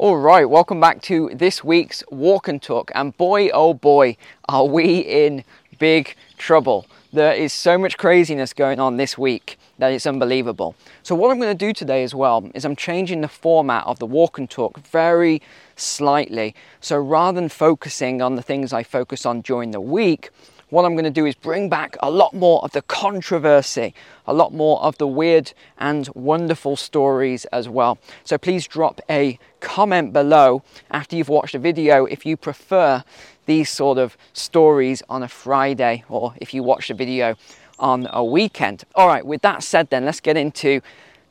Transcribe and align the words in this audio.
All 0.00 0.16
right, 0.16 0.48
welcome 0.48 0.78
back 0.78 1.02
to 1.02 1.28
this 1.34 1.64
week's 1.64 2.04
Walk 2.08 2.46
and 2.46 2.62
Talk. 2.62 2.92
And 2.94 3.16
boy, 3.16 3.48
oh 3.48 3.74
boy, 3.74 4.16
are 4.48 4.64
we 4.64 5.00
in 5.00 5.42
big 5.80 6.14
trouble. 6.36 6.86
There 7.12 7.32
is 7.32 7.52
so 7.52 7.76
much 7.76 7.98
craziness 7.98 8.52
going 8.52 8.78
on 8.78 8.96
this 8.96 9.18
week 9.18 9.58
that 9.76 9.90
it's 9.90 10.06
unbelievable. 10.06 10.76
So, 11.02 11.16
what 11.16 11.32
I'm 11.32 11.40
going 11.40 11.50
to 11.50 11.66
do 11.66 11.72
today 11.72 12.04
as 12.04 12.14
well 12.14 12.48
is 12.54 12.64
I'm 12.64 12.76
changing 12.76 13.22
the 13.22 13.28
format 13.28 13.84
of 13.86 13.98
the 13.98 14.06
Walk 14.06 14.38
and 14.38 14.48
Talk 14.48 14.78
very 14.86 15.42
slightly. 15.74 16.54
So, 16.80 16.96
rather 16.96 17.40
than 17.40 17.48
focusing 17.48 18.22
on 18.22 18.36
the 18.36 18.42
things 18.42 18.72
I 18.72 18.84
focus 18.84 19.26
on 19.26 19.40
during 19.40 19.72
the 19.72 19.80
week, 19.80 20.30
what 20.70 20.84
I'm 20.84 20.92
going 20.94 21.04
to 21.04 21.10
do 21.10 21.26
is 21.26 21.34
bring 21.34 21.68
back 21.68 21.96
a 22.00 22.10
lot 22.10 22.34
more 22.34 22.62
of 22.62 22.72
the 22.72 22.82
controversy, 22.82 23.94
a 24.26 24.34
lot 24.34 24.52
more 24.52 24.82
of 24.82 24.98
the 24.98 25.06
weird 25.06 25.52
and 25.78 26.08
wonderful 26.14 26.76
stories 26.76 27.44
as 27.46 27.68
well. 27.68 27.98
So 28.24 28.38
please 28.38 28.66
drop 28.66 29.00
a 29.08 29.38
comment 29.60 30.12
below 30.12 30.62
after 30.90 31.16
you've 31.16 31.28
watched 31.28 31.52
the 31.52 31.58
video 31.58 32.04
if 32.04 32.26
you 32.26 32.36
prefer 32.36 33.02
these 33.46 33.70
sort 33.70 33.98
of 33.98 34.16
stories 34.34 35.02
on 35.08 35.22
a 35.22 35.28
Friday 35.28 36.04
or 36.08 36.34
if 36.36 36.52
you 36.52 36.62
watch 36.62 36.88
the 36.88 36.94
video 36.94 37.34
on 37.78 38.06
a 38.10 38.22
weekend. 38.22 38.84
All 38.94 39.08
right, 39.08 39.24
with 39.24 39.42
that 39.42 39.62
said, 39.62 39.88
then 39.90 40.04
let's 40.04 40.20
get 40.20 40.36
into 40.36 40.80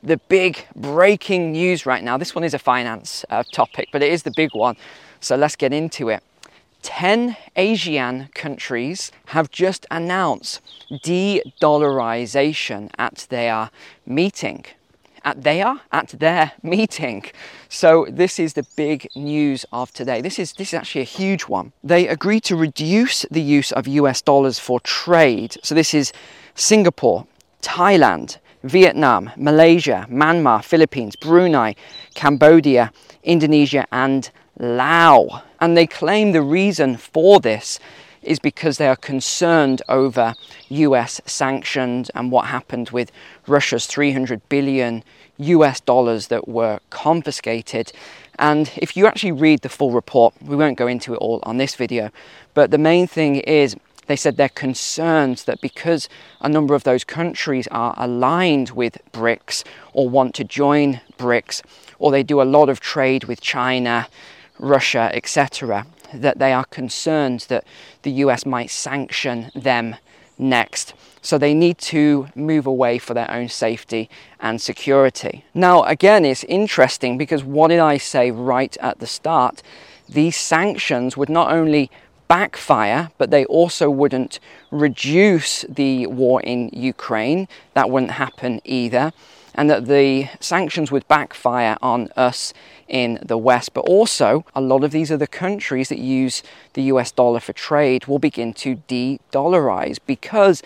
the 0.02 0.16
big 0.28 0.66
breaking 0.74 1.52
news 1.52 1.86
right 1.86 2.02
now. 2.02 2.16
This 2.16 2.34
one 2.34 2.44
is 2.44 2.54
a 2.54 2.58
finance 2.58 3.24
uh, 3.30 3.42
topic, 3.52 3.88
but 3.92 4.02
it 4.02 4.12
is 4.12 4.22
the 4.22 4.32
big 4.34 4.50
one. 4.52 4.76
So 5.20 5.36
let's 5.36 5.56
get 5.56 5.72
into 5.72 6.08
it. 6.08 6.22
10 6.82 7.36
Asian 7.56 8.28
countries 8.34 9.10
have 9.26 9.50
just 9.50 9.86
announced 9.90 10.60
de 11.02 11.42
dollarization 11.60 12.90
at 12.98 13.26
their 13.30 13.70
meeting. 14.06 14.64
At 15.24 15.42
their 15.42 15.80
at 15.92 16.08
their 16.20 16.52
meeting. 16.62 17.24
So 17.68 18.06
this 18.08 18.38
is 18.38 18.54
the 18.54 18.64
big 18.76 19.08
news 19.14 19.66
of 19.72 19.92
today. 19.92 20.22
This 20.22 20.38
is 20.38 20.52
this 20.52 20.68
is 20.68 20.74
actually 20.74 21.02
a 21.02 21.12
huge 21.20 21.42
one. 21.42 21.72
They 21.82 22.08
agreed 22.08 22.44
to 22.44 22.56
reduce 22.56 23.26
the 23.30 23.42
use 23.42 23.72
of 23.72 23.86
US 23.88 24.22
dollars 24.22 24.58
for 24.58 24.80
trade. 24.80 25.56
So 25.62 25.74
this 25.74 25.92
is 25.92 26.12
Singapore, 26.54 27.26
Thailand, 27.60 28.38
Vietnam, 28.62 29.30
Malaysia, 29.36 30.06
Myanmar, 30.08 30.64
Philippines, 30.64 31.16
Brunei, 31.16 31.74
Cambodia, 32.14 32.92
Indonesia 33.22 33.86
and 33.92 34.30
Laos. 34.58 35.42
And 35.60 35.76
they 35.76 35.86
claim 35.86 36.32
the 36.32 36.42
reason 36.42 36.96
for 36.96 37.40
this 37.40 37.78
is 38.22 38.38
because 38.38 38.78
they 38.78 38.88
are 38.88 38.96
concerned 38.96 39.82
over 39.88 40.34
US 40.68 41.20
sanctions 41.24 42.10
and 42.10 42.30
what 42.30 42.46
happened 42.46 42.90
with 42.90 43.12
Russia's 43.46 43.86
300 43.86 44.48
billion 44.48 45.04
US 45.38 45.80
dollars 45.80 46.26
that 46.28 46.48
were 46.48 46.80
confiscated. 46.90 47.92
And 48.38 48.70
if 48.76 48.96
you 48.96 49.06
actually 49.06 49.32
read 49.32 49.62
the 49.62 49.68
full 49.68 49.92
report, 49.92 50.34
we 50.42 50.56
won't 50.56 50.78
go 50.78 50.86
into 50.86 51.14
it 51.14 51.18
all 51.18 51.40
on 51.44 51.56
this 51.56 51.74
video, 51.74 52.10
but 52.54 52.70
the 52.70 52.78
main 52.78 53.06
thing 53.06 53.36
is 53.36 53.76
they 54.06 54.16
said 54.16 54.36
they're 54.36 54.48
concerned 54.48 55.38
that 55.46 55.60
because 55.60 56.08
a 56.40 56.48
number 56.48 56.74
of 56.74 56.84
those 56.84 57.04
countries 57.04 57.68
are 57.70 57.94
aligned 57.98 58.70
with 58.70 58.98
BRICS 59.12 59.64
or 59.92 60.08
want 60.08 60.34
to 60.36 60.44
join 60.44 61.00
BRICS, 61.18 61.62
or 61.98 62.10
they 62.10 62.22
do 62.22 62.40
a 62.40 62.44
lot 62.44 62.68
of 62.68 62.80
trade 62.80 63.24
with 63.24 63.40
China, 63.40 64.08
Russia, 64.58 65.10
etc., 65.12 65.86
that 66.14 66.38
they 66.38 66.52
are 66.52 66.64
concerned 66.64 67.46
that 67.48 67.64
the 68.02 68.10
US 68.10 68.46
might 68.46 68.70
sanction 68.70 69.50
them 69.54 69.96
next. 70.38 70.94
So 71.20 71.36
they 71.36 71.52
need 71.52 71.78
to 71.78 72.28
move 72.34 72.66
away 72.66 72.98
for 72.98 73.12
their 73.12 73.30
own 73.30 73.48
safety 73.48 74.08
and 74.40 74.60
security. 74.60 75.44
Now, 75.52 75.82
again, 75.82 76.24
it's 76.24 76.44
interesting 76.44 77.18
because 77.18 77.44
what 77.44 77.68
did 77.68 77.80
I 77.80 77.98
say 77.98 78.30
right 78.30 78.76
at 78.80 79.00
the 79.00 79.06
start? 79.06 79.62
These 80.08 80.36
sanctions 80.36 81.16
would 81.16 81.28
not 81.28 81.52
only 81.52 81.90
backfire, 82.28 83.10
but 83.18 83.30
they 83.30 83.44
also 83.46 83.90
wouldn't 83.90 84.38
reduce 84.70 85.62
the 85.68 86.06
war 86.06 86.40
in 86.42 86.70
Ukraine. 86.72 87.48
That 87.74 87.90
wouldn't 87.90 88.12
happen 88.12 88.60
either. 88.64 89.12
And 89.54 89.68
that 89.70 89.86
the 89.86 90.28
sanctions 90.38 90.92
would 90.92 91.08
backfire 91.08 91.76
on 91.82 92.10
us 92.16 92.54
in 92.88 93.18
the 93.24 93.38
West. 93.38 93.74
But 93.74 93.82
also, 93.82 94.44
a 94.54 94.60
lot 94.60 94.84
of 94.84 94.90
these 94.90 95.12
other 95.12 95.26
countries 95.26 95.88
that 95.88 95.98
use 95.98 96.42
the 96.72 96.82
US 96.82 97.10
dollar 97.12 97.40
for 97.40 97.52
trade 97.52 98.06
will 98.06 98.18
begin 98.18 98.52
to 98.54 98.76
de 98.86 99.20
dollarize 99.32 99.98
because 100.06 100.62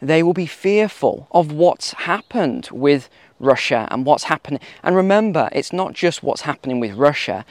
they 0.00 0.22
will 0.22 0.34
be 0.34 0.46
fearful 0.46 1.26
of 1.32 1.52
what's 1.52 1.92
happened 1.92 2.68
with 2.70 3.08
Russia 3.38 3.88
and 3.90 4.04
what's 4.04 4.24
happening. 4.24 4.60
And 4.82 4.96
remember, 4.96 5.48
it's 5.52 5.72
not 5.72 5.92
just 5.92 6.22
what's 6.22 6.42
happening 6.42 6.80
with 6.80 6.92
Russia. 6.94 7.44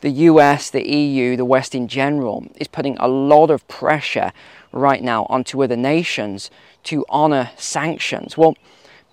The 0.00 0.10
US, 0.10 0.70
the 0.70 0.88
EU, 0.88 1.36
the 1.36 1.44
West 1.44 1.74
in 1.74 1.88
general 1.88 2.46
is 2.56 2.68
putting 2.68 2.96
a 2.98 3.08
lot 3.08 3.50
of 3.50 3.66
pressure 3.68 4.32
right 4.70 5.02
now 5.02 5.26
onto 5.28 5.62
other 5.62 5.76
nations 5.76 6.50
to 6.84 7.04
honor 7.08 7.50
sanctions. 7.56 8.36
Well, 8.36 8.56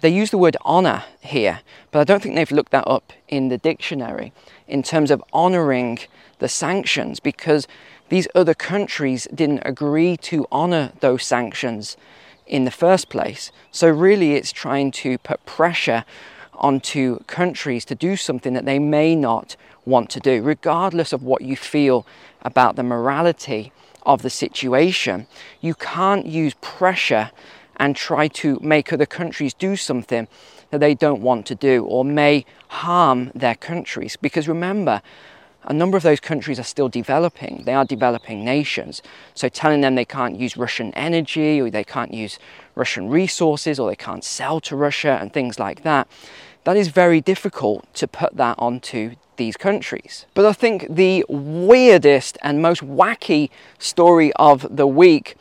they 0.02 0.10
use 0.10 0.30
the 0.30 0.38
word 0.38 0.58
honor 0.62 1.04
here, 1.22 1.62
but 1.92 2.00
I 2.00 2.04
don't 2.04 2.22
think 2.22 2.36
they've 2.36 2.52
looked 2.52 2.72
that 2.72 2.88
up 2.88 3.14
in 3.28 3.48
the 3.50 3.58
dictionary 3.58 4.34
in 4.68 4.84
terms 4.84 5.12
of 5.12 5.24
honoring 5.32 6.00
the 6.40 6.50
sanctions 6.50 7.20
because 7.20 7.68
these 8.10 8.28
other 8.36 8.54
countries 8.54 9.28
didn't 9.34 9.62
agree 9.66 10.18
to 10.18 10.48
honor 10.52 10.92
those 11.00 11.24
sanctions 11.24 11.98
in 12.46 12.66
the 12.66 12.72
first 12.72 13.10
place. 13.10 13.52
So, 13.72 13.90
really, 13.90 14.34
it's 14.34 14.52
trying 14.52 14.92
to 14.92 15.18
put 15.18 15.46
pressure 15.46 16.06
onto 16.54 17.20
countries 17.26 17.86
to 17.86 17.96
do 17.96 18.16
something 18.16 18.54
that 18.54 18.66
they 18.66 18.80
may 18.80 19.16
not 19.16 19.56
want 19.86 20.10
to 20.12 20.20
do, 20.20 20.42
regardless 20.42 21.14
of 21.14 21.24
what 21.24 21.42
you 21.42 21.56
feel 21.56 22.06
about 22.42 22.76
the 22.76 22.84
morality 22.84 23.72
of 24.04 24.22
the 24.22 24.30
situation. 24.30 25.28
You 25.62 25.74
can't 25.74 26.26
use 26.26 26.54
pressure 26.62 27.32
and 27.78 27.96
try 27.96 28.28
to 28.28 28.60
make 28.62 28.92
other 28.92 29.06
countries 29.06 29.54
do 29.54 29.76
something 29.76 30.28
that 30.72 30.80
they 30.80 30.94
don't 30.94 31.22
want 31.22 31.46
to 31.48 31.56
do 31.56 31.84
or 31.86 32.04
may 32.04 32.46
harm 32.68 33.32
their 33.36 33.56
countries. 33.56 34.16
Because 34.16 34.48
remember, 34.48 35.02
a 35.64 35.74
number 35.74 35.98
of 35.98 36.04
those 36.04 36.20
countries 36.20 36.60
are 36.60 36.64
still 36.64 36.90
developing. 36.90 37.64
They 37.66 37.74
are 37.74 37.86
developing 37.86 38.46
nations. 38.46 39.02
So 39.34 39.50
telling 39.50 39.82
them 39.82 39.96
they 39.96 40.06
can't 40.06 40.40
use 40.40 40.58
Russian 40.58 40.94
energy 40.94 41.60
or 41.60 41.70
they 41.70 41.84
can't 41.84 42.14
use 42.14 42.38
Russian 42.76 43.10
resources 43.10 43.80
or 43.80 43.90
they 43.90 43.96
can't 43.96 44.24
sell 44.24 44.60
to 44.62 44.76
Russia 44.76 45.18
and 45.20 45.34
things 45.34 45.60
like 45.60 45.84
that, 45.84 46.08
that 46.66 46.78
is 46.78 46.90
very 46.90 47.22
difficult 47.22 47.92
to 47.96 48.08
put 48.08 48.36
that 48.38 48.56
onto 48.60 49.16
these 49.38 49.58
countries. 49.58 50.26
But 50.34 50.46
I 50.46 50.54
think 50.54 50.88
the 50.90 51.26
weirdest 51.28 52.38
and 52.42 52.62
most 52.62 52.82
wacky 52.82 53.50
story 53.80 54.32
of 54.34 54.66
the 54.76 54.88
week 54.88 55.36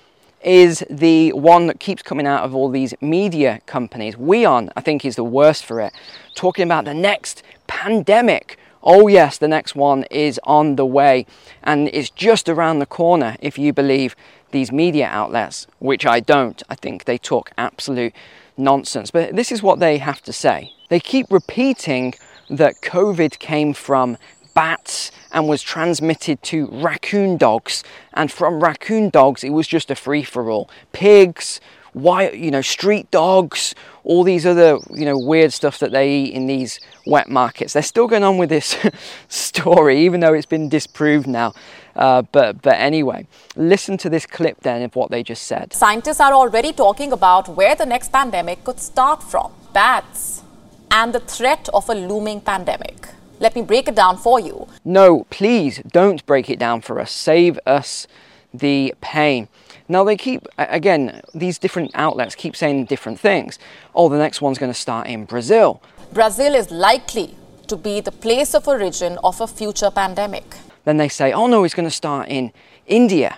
is 0.44 0.84
the 0.90 1.32
one 1.32 1.66
that 1.66 1.80
keeps 1.80 2.02
coming 2.02 2.26
out 2.26 2.44
of 2.44 2.54
all 2.54 2.68
these 2.68 2.94
media 3.00 3.60
companies. 3.66 4.16
WION, 4.16 4.70
I 4.76 4.80
think, 4.80 5.04
is 5.04 5.16
the 5.16 5.24
worst 5.24 5.64
for 5.64 5.80
it, 5.80 5.92
talking 6.34 6.64
about 6.64 6.84
the 6.84 6.94
next 6.94 7.42
pandemic. 7.66 8.58
Oh, 8.82 9.08
yes, 9.08 9.38
the 9.38 9.48
next 9.48 9.74
one 9.74 10.04
is 10.04 10.38
on 10.44 10.76
the 10.76 10.84
way, 10.86 11.26
and 11.62 11.88
it's 11.92 12.10
just 12.10 12.48
around 12.48 12.78
the 12.78 12.86
corner 12.86 13.36
if 13.40 13.58
you 13.58 13.72
believe 13.72 14.14
these 14.50 14.70
media 14.70 15.06
outlets, 15.06 15.66
which 15.78 16.06
I 16.06 16.20
don't. 16.20 16.62
I 16.68 16.74
think 16.74 17.04
they 17.04 17.18
talk 17.18 17.50
absolute 17.58 18.12
nonsense. 18.56 19.10
But 19.10 19.34
this 19.34 19.50
is 19.50 19.62
what 19.62 19.80
they 19.80 19.98
have 19.98 20.22
to 20.22 20.32
say. 20.32 20.72
They 20.90 21.00
keep 21.00 21.26
repeating 21.30 22.14
that 22.50 22.80
COVID 22.82 23.38
came 23.38 23.72
from 23.72 24.16
bats 24.54 25.10
and 25.32 25.48
was 25.48 25.62
transmitted 25.62 26.42
to 26.44 26.66
raccoon 26.70 27.36
dogs. 27.36 27.84
And 28.12 28.30
from 28.30 28.60
raccoon 28.60 29.10
dogs, 29.10 29.44
it 29.44 29.50
was 29.50 29.66
just 29.66 29.90
a 29.90 29.94
free 29.94 30.22
for 30.22 30.50
all. 30.50 30.70
Pigs, 30.92 31.60
wild, 31.94 32.34
you 32.34 32.50
know, 32.50 32.60
street 32.60 33.10
dogs, 33.10 33.74
all 34.04 34.22
these 34.22 34.44
other, 34.44 34.78
you 34.92 35.04
know, 35.04 35.18
weird 35.18 35.52
stuff 35.52 35.78
that 35.78 35.92
they 35.92 36.10
eat 36.10 36.34
in 36.34 36.46
these 36.46 36.80
wet 37.06 37.28
markets. 37.28 37.72
They're 37.72 37.82
still 37.82 38.06
going 38.06 38.24
on 38.24 38.36
with 38.38 38.48
this 38.48 38.76
story, 39.28 40.04
even 40.04 40.20
though 40.20 40.34
it's 40.34 40.46
been 40.46 40.68
disproved 40.68 41.26
now. 41.26 41.54
Uh, 41.96 42.22
but 42.22 42.60
but 42.60 42.74
anyway, 42.74 43.26
listen 43.56 43.96
to 43.98 44.10
this 44.10 44.26
clip 44.26 44.60
then 44.60 44.82
of 44.82 44.96
what 44.96 45.10
they 45.10 45.22
just 45.22 45.44
said. 45.44 45.72
Scientists 45.72 46.20
are 46.20 46.32
already 46.32 46.72
talking 46.72 47.12
about 47.12 47.48
where 47.48 47.76
the 47.76 47.86
next 47.86 48.10
pandemic 48.12 48.64
could 48.64 48.80
start 48.80 49.22
from: 49.22 49.52
bats, 49.72 50.42
and 50.90 51.12
the 51.12 51.20
threat 51.20 51.68
of 51.72 51.88
a 51.88 51.94
looming 51.94 52.40
pandemic. 52.40 53.08
Let 53.40 53.54
me 53.54 53.62
break 53.62 53.88
it 53.88 53.94
down 53.94 54.16
for 54.16 54.38
you. 54.38 54.68
No, 54.84 55.26
please 55.30 55.80
don't 55.86 56.24
break 56.24 56.48
it 56.48 56.58
down 56.58 56.80
for 56.80 57.00
us. 57.00 57.10
Save 57.10 57.58
us 57.66 58.06
the 58.52 58.94
pain. 59.00 59.48
Now, 59.88 60.04
they 60.04 60.16
keep, 60.16 60.46
again, 60.56 61.20
these 61.34 61.58
different 61.58 61.90
outlets 61.94 62.34
keep 62.34 62.56
saying 62.56 62.86
different 62.86 63.20
things. 63.20 63.58
Oh, 63.94 64.08
the 64.08 64.16
next 64.16 64.40
one's 64.40 64.58
going 64.58 64.72
to 64.72 64.78
start 64.78 65.08
in 65.08 65.24
Brazil. 65.24 65.82
Brazil 66.12 66.54
is 66.54 66.70
likely 66.70 67.34
to 67.66 67.76
be 67.76 68.00
the 68.00 68.12
place 68.12 68.54
of 68.54 68.68
origin 68.68 69.18
of 69.24 69.40
a 69.40 69.46
future 69.46 69.90
pandemic. 69.90 70.44
Then 70.84 70.96
they 70.96 71.08
say, 71.08 71.32
oh 71.32 71.46
no, 71.46 71.64
it's 71.64 71.74
going 71.74 71.88
to 71.88 71.94
start 71.94 72.28
in 72.28 72.52
India. 72.86 73.36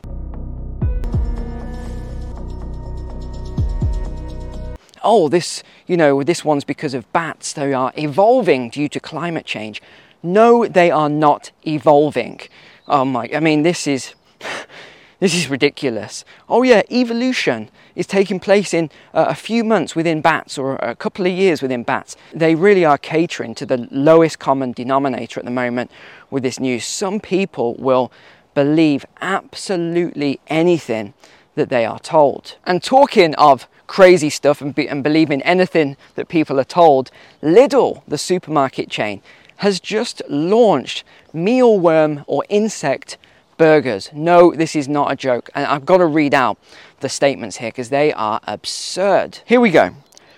Oh, 5.08 5.28
this, 5.28 5.62
you 5.86 5.96
know, 5.96 6.24
this 6.24 6.44
one's 6.44 6.64
because 6.64 6.92
of 6.92 7.10
bats. 7.12 7.52
They 7.52 7.72
are 7.72 7.92
evolving 7.96 8.70
due 8.70 8.88
to 8.88 8.98
climate 8.98 9.46
change. 9.46 9.80
No, 10.20 10.66
they 10.66 10.90
are 10.90 11.08
not 11.08 11.52
evolving. 11.64 12.40
Oh 12.88 13.04
my, 13.04 13.30
I 13.32 13.40
mean, 13.40 13.62
this 13.62 13.86
is. 13.86 14.14
This 15.18 15.34
is 15.34 15.48
ridiculous. 15.48 16.26
Oh, 16.46 16.62
yeah, 16.62 16.82
evolution 16.90 17.70
is 17.94 18.06
taking 18.06 18.38
place 18.38 18.74
in 18.74 18.90
uh, 19.14 19.24
a 19.30 19.34
few 19.34 19.64
months 19.64 19.96
within 19.96 20.20
bats 20.20 20.58
or 20.58 20.76
a 20.76 20.94
couple 20.94 21.24
of 21.24 21.32
years 21.32 21.62
within 21.62 21.84
bats. 21.84 22.16
They 22.34 22.54
really 22.54 22.84
are 22.84 22.98
catering 22.98 23.54
to 23.54 23.64
the 23.64 23.88
lowest 23.90 24.38
common 24.38 24.72
denominator 24.72 25.40
at 25.40 25.46
the 25.46 25.50
moment 25.50 25.90
with 26.30 26.42
this 26.42 26.60
news. 26.60 26.84
Some 26.84 27.18
people 27.18 27.76
will 27.78 28.12
believe 28.52 29.06
absolutely 29.22 30.38
anything 30.48 31.14
that 31.54 31.70
they 31.70 31.86
are 31.86 31.98
told. 31.98 32.56
And 32.64 32.82
talking 32.82 33.34
of 33.36 33.66
crazy 33.86 34.30
stuff 34.30 34.60
and, 34.60 34.74
be, 34.74 34.88
and 34.88 35.02
believing 35.02 35.42
anything 35.42 35.96
that 36.14 36.28
people 36.28 36.58
are 36.58 36.64
told, 36.64 37.10
Lidl, 37.42 38.02
the 38.06 38.18
supermarket 38.18 38.90
chain, 38.90 39.22
has 39.56 39.80
just 39.80 40.22
launched 40.28 41.04
mealworm 41.32 42.24
or 42.26 42.44
insect 42.48 43.16
burgers. 43.56 44.10
No, 44.12 44.52
this 44.54 44.76
is 44.76 44.88
not 44.88 45.12
a 45.12 45.16
joke. 45.16 45.50
And 45.54 45.66
I've 45.66 45.86
got 45.86 45.98
to 45.98 46.06
read 46.06 46.34
out 46.34 46.58
the 47.00 47.08
statements 47.08 47.56
here 47.56 47.70
because 47.70 47.90
they 47.90 48.12
are 48.12 48.40
absurd. 48.46 49.40
Here 49.46 49.60
we 49.60 49.70
go. 49.70 49.94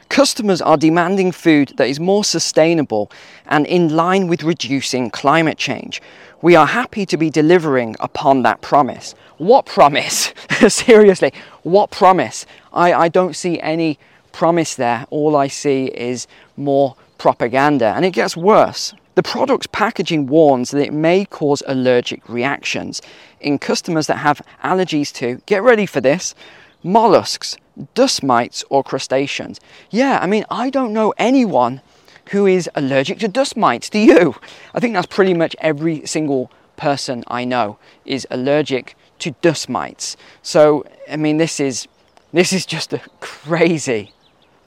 Customers 0.09 0.63
are 0.63 0.77
demanding 0.77 1.33
food 1.33 1.75
that 1.77 1.87
is 1.87 2.01
more 2.01 2.25
sustainable 2.25 3.11
and 3.47 3.67
in 3.67 3.95
line 3.95 4.27
with 4.27 4.43
reducing 4.43 5.11
climate 5.11 5.59
change. 5.59 6.01
We 6.41 6.57
are 6.57 6.67
happy 6.67 7.05
to 7.07 7.17
be 7.17 7.31
delivering 7.31 7.95
upon 8.01 8.43
that 8.43 8.63
promise. 8.63 9.15
What 9.37 9.67
promise? 9.67 10.33
Seriously, 10.69 11.33
what 11.63 11.91
promise? 11.91 12.47
I, 12.79 12.93
I 13.05 13.09
don't 13.09 13.35
see 13.35 13.59
any 13.61 13.99
promise 14.33 14.77
there. 14.77 15.05
All 15.11 15.37
I 15.37 15.49
see 15.49 15.87
is 15.87 16.29
more 16.57 16.95
propaganda. 17.19 17.93
And 17.97 18.05
it 18.05 18.13
gets 18.13 18.37
worse. 18.37 18.95
The 19.17 19.23
product's 19.25 19.67
packaging 19.73 20.29
warns 20.29 20.71
that 20.71 20.87
it 20.87 20.93
may 20.93 21.25
cause 21.25 21.61
allergic 21.67 22.29
reactions 22.29 23.03
in 23.41 23.59
customers 23.59 24.07
that 24.07 24.19
have 24.19 24.41
allergies 24.63 25.13
to, 25.15 25.43
get 25.47 25.65
ready 25.65 25.87
for 25.87 26.01
this, 26.01 26.37
mollusks, 26.85 27.57
dust 27.95 28.23
mites, 28.23 28.65
or 28.71 28.85
crustaceans. 28.85 29.59
Yeah, 29.91 30.21
I 30.23 30.29
mean, 30.29 30.45
I 30.51 30.71
don't 30.71 30.93
know 30.93 31.13
anyone 31.19 31.81
who 32.31 32.47
is 32.47 32.71
allergic 32.77 33.19
to 33.21 33.29
dust 33.29 33.57
mites. 33.57 33.91
Do 33.91 33.99
you? 33.99 34.37
I 34.73 34.79
think 34.79 34.95
that's 34.95 35.07
pretty 35.07 35.35
much 35.35 35.57
every 35.59 36.07
single 36.07 36.53
person 36.77 37.25
I 37.27 37.45
know 37.45 37.79
is 38.05 38.25
allergic 38.31 38.95
to 39.19 39.33
dust 39.43 39.69
mites. 39.69 40.17
So, 40.43 40.85
I 41.11 41.17
mean, 41.17 41.39
this 41.39 41.59
is 41.59 41.89
this 42.33 42.53
is 42.53 42.67
just 42.67 42.95
crazy. 43.21 44.13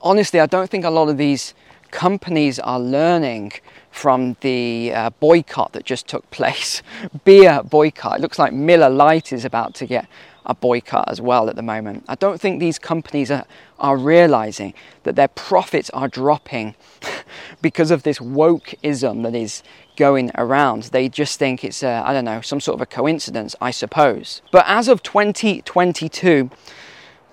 Honestly, 0.01 0.39
I 0.39 0.45
don't 0.45 0.69
think 0.69 0.83
a 0.83 0.89
lot 0.89 1.09
of 1.09 1.17
these 1.17 1.53
companies 1.91 2.57
are 2.59 2.79
learning 2.79 3.51
from 3.91 4.37
the 4.41 4.91
uh, 4.93 5.09
boycott 5.19 5.73
that 5.73 5.85
just 5.85 6.07
took 6.07 6.29
place. 6.31 6.81
Beer 7.25 7.61
boycott. 7.63 8.17
It 8.17 8.21
looks 8.21 8.39
like 8.39 8.53
Miller 8.53 8.89
Lite 8.89 9.33
is 9.33 9.45
about 9.45 9.75
to 9.75 9.85
get 9.85 10.07
a 10.45 10.55
boycott 10.55 11.07
as 11.07 11.21
well 11.21 11.49
at 11.49 11.55
the 11.55 11.61
moment. 11.61 12.03
I 12.07 12.15
don't 12.15 12.41
think 12.41 12.59
these 12.59 12.79
companies 12.79 13.29
are, 13.29 13.45
are 13.79 13.97
realizing 13.97 14.73
that 15.03 15.15
their 15.15 15.27
profits 15.27 15.89
are 15.91 16.07
dropping 16.07 16.73
because 17.61 17.91
of 17.91 18.03
this 18.03 18.17
wokeism 18.17 19.23
that 19.23 19.35
is 19.35 19.61
going 19.97 20.31
around. 20.35 20.83
They 20.83 21.09
just 21.09 21.37
think 21.37 21.63
it's, 21.63 21.83
I 21.83 22.09
I 22.09 22.13
don't 22.13 22.25
know, 22.25 22.41
some 22.41 22.59
sort 22.59 22.75
of 22.75 22.81
a 22.81 22.85
coincidence, 22.87 23.55
I 23.61 23.69
suppose. 23.69 24.41
But 24.51 24.65
as 24.67 24.87
of 24.87 25.03
2022, 25.03 26.49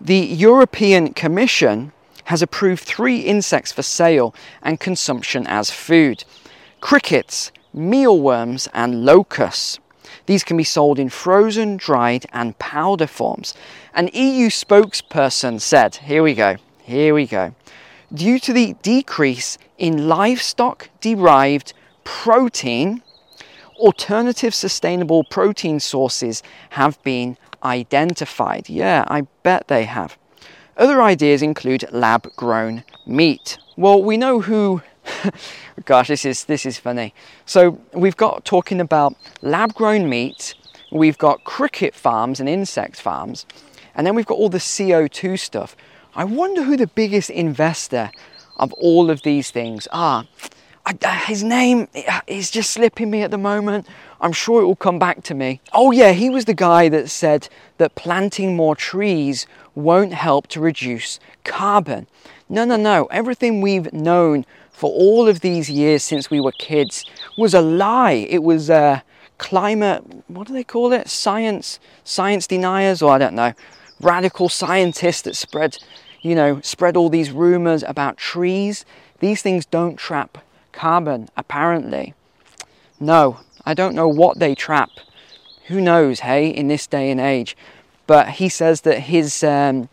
the 0.00 0.18
European 0.18 1.12
Commission 1.12 1.92
has 2.24 2.42
approved 2.42 2.82
three 2.82 3.20
insects 3.20 3.72
for 3.72 3.82
sale 3.82 4.34
and 4.62 4.78
consumption 4.78 5.46
as 5.46 5.70
food 5.70 6.24
crickets, 6.80 7.50
mealworms, 7.72 8.68
and 8.72 9.04
locusts. 9.04 9.78
These 10.26 10.44
can 10.44 10.56
be 10.56 10.64
sold 10.64 10.98
in 10.98 11.08
frozen, 11.08 11.76
dried, 11.76 12.26
and 12.32 12.58
powder 12.58 13.06
forms. 13.06 13.54
An 13.94 14.10
EU 14.12 14.48
spokesperson 14.48 15.60
said, 15.60 15.96
Here 15.96 16.22
we 16.22 16.34
go, 16.34 16.56
here 16.82 17.14
we 17.14 17.26
go. 17.26 17.54
Due 18.12 18.38
to 18.40 18.52
the 18.52 18.74
decrease 18.82 19.58
in 19.76 20.08
livestock 20.08 20.90
derived 21.00 21.72
protein, 22.04 23.02
alternative 23.76 24.54
sustainable 24.54 25.24
protein 25.24 25.80
sources 25.80 26.42
have 26.70 27.02
been 27.02 27.36
identified. 27.62 28.68
Yeah, 28.68 29.04
I 29.08 29.22
bet 29.42 29.68
they 29.68 29.84
have. 29.84 30.16
Other 30.76 31.02
ideas 31.02 31.42
include 31.42 31.84
lab 31.90 32.34
grown 32.36 32.84
meat. 33.06 33.58
Well, 33.76 34.02
we 34.02 34.16
know 34.16 34.40
who 34.40 34.82
Gosh, 35.84 36.08
this 36.08 36.24
is 36.24 36.44
this 36.44 36.66
is 36.66 36.78
funny. 36.78 37.14
So 37.46 37.80
we've 37.92 38.16
got 38.16 38.44
talking 38.44 38.80
about 38.80 39.14
lab-grown 39.42 40.08
meat. 40.08 40.54
We've 40.90 41.18
got 41.18 41.44
cricket 41.44 41.94
farms 41.94 42.40
and 42.40 42.48
insect 42.48 43.00
farms, 43.00 43.46
and 43.94 44.06
then 44.06 44.14
we've 44.14 44.26
got 44.26 44.38
all 44.38 44.48
the 44.48 44.58
CO2 44.58 45.38
stuff. 45.38 45.76
I 46.14 46.24
wonder 46.24 46.62
who 46.62 46.76
the 46.76 46.86
biggest 46.86 47.30
investor 47.30 48.10
of 48.56 48.72
all 48.74 49.10
of 49.10 49.22
these 49.22 49.50
things 49.50 49.86
are. 49.92 50.26
I, 50.86 50.96
uh, 51.04 51.10
his 51.26 51.44
name 51.44 51.88
is 52.26 52.50
just 52.50 52.70
slipping 52.70 53.10
me 53.10 53.22
at 53.22 53.30
the 53.30 53.38
moment. 53.38 53.86
I'm 54.20 54.32
sure 54.32 54.62
it 54.62 54.66
will 54.66 54.76
come 54.76 54.98
back 54.98 55.22
to 55.24 55.34
me. 55.34 55.60
Oh, 55.72 55.90
yeah, 55.90 56.12
he 56.12 56.28
was 56.28 56.44
the 56.44 56.54
guy 56.54 56.88
that 56.88 57.08
said 57.08 57.48
that 57.78 57.94
planting 57.94 58.56
more 58.56 58.74
trees 58.74 59.46
won't 59.74 60.12
help 60.12 60.48
to 60.48 60.60
reduce 60.60 61.20
carbon. 61.44 62.06
No, 62.48 62.64
no, 62.64 62.76
no. 62.76 63.06
Everything 63.06 63.60
we've 63.60 63.92
known 63.92 64.44
for 64.70 64.90
all 64.90 65.28
of 65.28 65.40
these 65.40 65.70
years 65.70 66.02
since 66.02 66.30
we 66.30 66.40
were 66.40 66.52
kids 66.52 67.04
was 67.36 67.54
a 67.54 67.60
lie. 67.60 68.26
It 68.28 68.42
was 68.42 68.70
uh, 68.70 69.00
climate, 69.38 70.04
what 70.28 70.46
do 70.48 70.52
they 70.52 70.64
call 70.64 70.92
it? 70.92 71.08
Science, 71.08 71.78
science 72.04 72.46
deniers, 72.46 73.02
or 73.02 73.12
I 73.12 73.18
don't 73.18 73.34
know, 73.34 73.52
radical 74.00 74.48
scientists 74.48 75.22
that 75.22 75.36
spread, 75.36 75.78
you 76.22 76.34
know, 76.34 76.60
spread 76.62 76.96
all 76.96 77.08
these 77.08 77.30
rumors 77.30 77.82
about 77.84 78.16
trees. 78.16 78.84
These 79.20 79.42
things 79.42 79.64
don't 79.64 79.96
trap 79.96 80.38
carbon, 80.72 81.28
apparently. 81.36 82.14
No, 83.00 83.40
I 83.68 83.74
don't 83.74 83.94
know 83.94 84.08
what 84.08 84.38
they 84.38 84.54
trap. 84.54 84.88
Who 85.66 85.78
knows, 85.78 86.20
hey, 86.20 86.48
in 86.48 86.68
this 86.68 86.86
day 86.86 87.10
and 87.10 87.20
age. 87.20 87.54
But 88.06 88.30
he 88.30 88.48
says 88.48 88.80
that 88.80 89.00
his 89.00 89.44
um, 89.44 89.90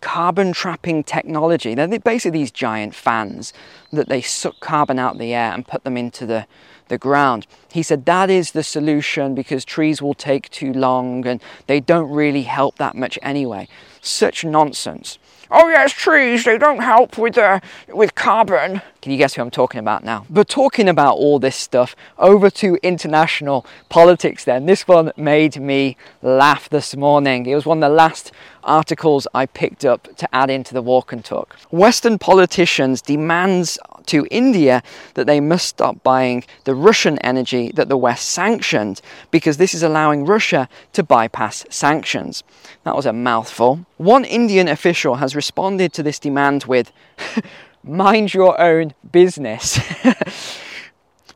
carbon 0.00 0.52
trapping 0.52 1.04
technology. 1.04 1.72
They're 1.76 2.00
basically 2.00 2.40
these 2.40 2.50
giant 2.50 2.96
fans 2.96 3.52
that 3.92 4.08
they 4.08 4.20
suck 4.20 4.58
carbon 4.58 4.98
out 4.98 5.12
of 5.12 5.18
the 5.20 5.32
air 5.32 5.52
and 5.52 5.64
put 5.64 5.84
them 5.84 5.96
into 5.96 6.26
the, 6.26 6.48
the 6.88 6.98
ground. 6.98 7.46
He 7.70 7.84
said 7.84 8.06
that 8.06 8.28
is 8.28 8.50
the 8.50 8.64
solution 8.64 9.36
because 9.36 9.64
trees 9.64 10.02
will 10.02 10.14
take 10.14 10.50
too 10.50 10.72
long 10.72 11.24
and 11.28 11.40
they 11.68 11.78
don't 11.78 12.10
really 12.10 12.42
help 12.42 12.76
that 12.78 12.96
much 12.96 13.20
anyway. 13.22 13.68
Such 14.00 14.44
nonsense 14.44 15.16
oh 15.50 15.68
yes, 15.68 15.92
trees, 15.92 16.44
they 16.44 16.58
don't 16.58 16.80
help 16.80 17.18
with, 17.18 17.38
uh, 17.38 17.60
with 17.88 18.14
carbon. 18.14 18.82
Can 19.02 19.12
you 19.12 19.18
guess 19.18 19.34
who 19.34 19.42
I'm 19.42 19.50
talking 19.50 19.80
about 19.80 20.04
now? 20.04 20.26
But 20.28 20.48
talking 20.48 20.88
about 20.88 21.14
all 21.14 21.38
this 21.38 21.56
stuff, 21.56 21.96
over 22.18 22.50
to 22.50 22.78
international 22.82 23.64
politics 23.88 24.44
then. 24.44 24.66
This 24.66 24.86
one 24.86 25.12
made 25.16 25.60
me 25.60 25.96
laugh 26.22 26.68
this 26.68 26.94
morning. 26.94 27.46
It 27.46 27.54
was 27.54 27.66
one 27.66 27.82
of 27.82 27.90
the 27.90 27.94
last 27.94 28.32
articles 28.62 29.26
I 29.34 29.46
picked 29.46 29.84
up 29.84 30.14
to 30.16 30.34
add 30.34 30.50
into 30.50 30.74
the 30.74 30.82
walk 30.82 31.12
and 31.12 31.24
talk. 31.24 31.56
Western 31.70 32.18
politicians 32.18 33.00
demands 33.00 33.78
to 34.06 34.26
India 34.30 34.82
that 35.14 35.26
they 35.26 35.40
must 35.40 35.66
stop 35.66 36.02
buying 36.02 36.44
the 36.64 36.74
Russian 36.74 37.18
energy 37.18 37.70
that 37.74 37.88
the 37.88 37.96
West 37.96 38.28
sanctioned 38.28 39.00
because 39.30 39.56
this 39.56 39.74
is 39.74 39.82
allowing 39.82 40.24
Russia 40.24 40.68
to 40.92 41.02
bypass 41.02 41.64
sanctions. 41.70 42.42
That 42.84 42.96
was 42.96 43.06
a 43.06 43.12
mouthful. 43.12 43.86
One 43.96 44.24
Indian 44.24 44.68
official 44.68 45.16
has 45.16 45.36
responded 45.36 45.92
to 45.94 46.02
this 46.02 46.18
demand 46.18 46.64
with, 46.64 46.92
mind 47.84 48.34
your 48.34 48.60
own 48.60 48.94
business. 49.10 49.78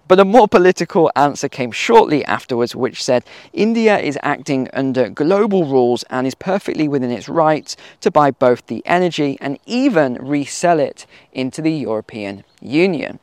But 0.07 0.21
a 0.21 0.25
more 0.25 0.47
political 0.47 1.11
answer 1.17 1.49
came 1.49 1.73
shortly 1.73 2.25
afterwards, 2.27 2.77
which 2.77 3.03
said 3.03 3.25
India 3.53 3.99
is 3.99 4.19
acting 4.23 4.69
under 4.73 5.09
global 5.09 5.65
rules 5.65 6.03
and 6.11 6.27
is 6.27 6.35
perfectly 6.35 6.89
within 6.89 7.11
its 7.11 7.29
rights 7.29 7.77
to 8.01 8.11
buy 8.11 8.31
both 8.31 8.67
the 8.67 8.83
energy 8.85 9.39
and 9.41 9.59
even 9.65 10.15
resell 10.15 10.79
it 10.79 11.07
into 11.33 11.63
the 11.63 11.73
European 11.73 12.45
Union. 12.61 13.19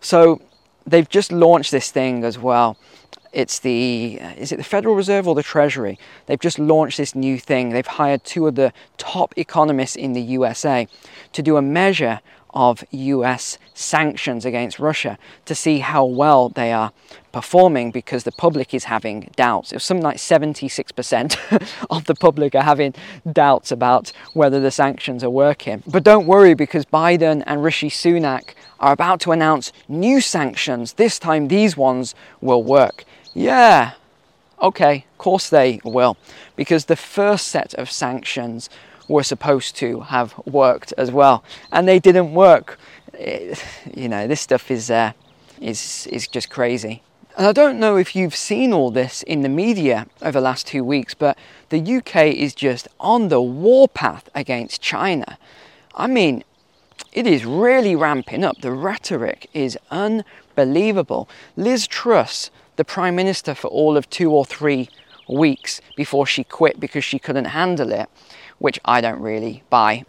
So 0.00 0.40
they've 0.84 1.08
just 1.08 1.30
launched 1.30 1.70
this 1.70 1.90
thing 1.90 2.24
as 2.24 2.38
well. 2.38 2.76
It's 3.32 3.58
the 3.58 4.18
uh, 4.22 4.30
is 4.38 4.50
it 4.50 4.56
the 4.56 4.64
Federal 4.64 4.94
Reserve 4.94 5.28
or 5.28 5.34
the 5.34 5.42
Treasury? 5.42 5.98
They've 6.24 6.40
just 6.40 6.58
launched 6.58 6.96
this 6.96 7.14
new 7.14 7.38
thing. 7.38 7.68
They've 7.68 7.86
hired 7.86 8.24
two 8.24 8.46
of 8.46 8.54
the 8.54 8.72
top 8.96 9.34
economists 9.36 9.94
in 9.94 10.14
the 10.14 10.22
USA 10.22 10.88
to 11.32 11.42
do 11.42 11.58
a 11.58 11.62
measure 11.62 12.20
of 12.56 12.82
US 12.90 13.58
sanctions 13.74 14.46
against 14.46 14.78
Russia 14.78 15.18
to 15.44 15.54
see 15.54 15.80
how 15.80 16.06
well 16.06 16.48
they 16.48 16.72
are 16.72 16.90
performing 17.30 17.90
because 17.90 18.24
the 18.24 18.32
public 18.32 18.72
is 18.72 18.84
having 18.84 19.30
doubts. 19.36 19.72
It 19.72 19.76
was 19.76 19.84
something 19.84 20.02
like 20.02 20.16
76% 20.16 21.76
of 21.90 22.06
the 22.06 22.14
public 22.14 22.54
are 22.54 22.62
having 22.62 22.94
doubts 23.30 23.70
about 23.70 24.10
whether 24.32 24.58
the 24.58 24.70
sanctions 24.70 25.22
are 25.22 25.30
working. 25.30 25.82
But 25.86 26.02
don't 26.02 26.26
worry 26.26 26.54
because 26.54 26.86
Biden 26.86 27.44
and 27.46 27.62
Rishi 27.62 27.90
Sunak 27.90 28.54
are 28.80 28.94
about 28.94 29.20
to 29.20 29.32
announce 29.32 29.70
new 29.86 30.22
sanctions. 30.22 30.94
This 30.94 31.18
time, 31.18 31.48
these 31.48 31.76
ones 31.76 32.14
will 32.40 32.62
work. 32.62 33.04
Yeah, 33.34 33.92
okay, 34.62 35.04
of 35.12 35.18
course 35.18 35.50
they 35.50 35.78
will. 35.84 36.16
Because 36.56 36.86
the 36.86 36.96
first 36.96 37.48
set 37.48 37.74
of 37.74 37.90
sanctions 37.90 38.70
were 39.08 39.22
supposed 39.22 39.76
to 39.76 40.00
have 40.00 40.34
worked 40.46 40.92
as 40.98 41.10
well, 41.10 41.44
and 41.72 41.86
they 41.86 41.98
didn't 41.98 42.34
work. 42.34 42.78
It, 43.14 43.62
you 43.94 44.08
know, 44.08 44.26
this 44.26 44.40
stuff 44.40 44.70
is 44.70 44.90
uh, 44.90 45.12
is 45.60 46.06
is 46.08 46.28
just 46.28 46.50
crazy. 46.50 47.02
And 47.36 47.46
I 47.46 47.52
don't 47.52 47.78
know 47.78 47.96
if 47.96 48.16
you've 48.16 48.34
seen 48.34 48.72
all 48.72 48.90
this 48.90 49.22
in 49.22 49.42
the 49.42 49.50
media 49.50 50.06
over 50.22 50.32
the 50.32 50.40
last 50.40 50.66
two 50.66 50.82
weeks, 50.82 51.12
but 51.12 51.36
the 51.68 51.96
UK 51.96 52.16
is 52.34 52.54
just 52.54 52.88
on 52.98 53.28
the 53.28 53.42
warpath 53.42 54.30
against 54.34 54.80
China. 54.80 55.36
I 55.94 56.06
mean, 56.06 56.44
it 57.12 57.26
is 57.26 57.44
really 57.44 57.94
ramping 57.94 58.42
up. 58.42 58.62
The 58.62 58.72
rhetoric 58.72 59.50
is 59.52 59.78
unbelievable. 59.90 61.28
Liz 61.56 61.86
Truss, 61.86 62.50
the 62.76 62.84
Prime 62.84 63.16
Minister 63.16 63.54
for 63.54 63.68
all 63.68 63.98
of 63.98 64.08
two 64.08 64.30
or 64.30 64.46
three 64.46 64.88
weeks 65.28 65.82
before 65.94 66.26
she 66.26 66.42
quit 66.42 66.80
because 66.80 67.04
she 67.04 67.18
couldn't 67.18 67.46
handle 67.46 67.92
it, 67.92 68.08
which 68.58 68.78
I 68.84 69.00
don't 69.00 69.20
really 69.20 69.62
buy. 69.70 70.04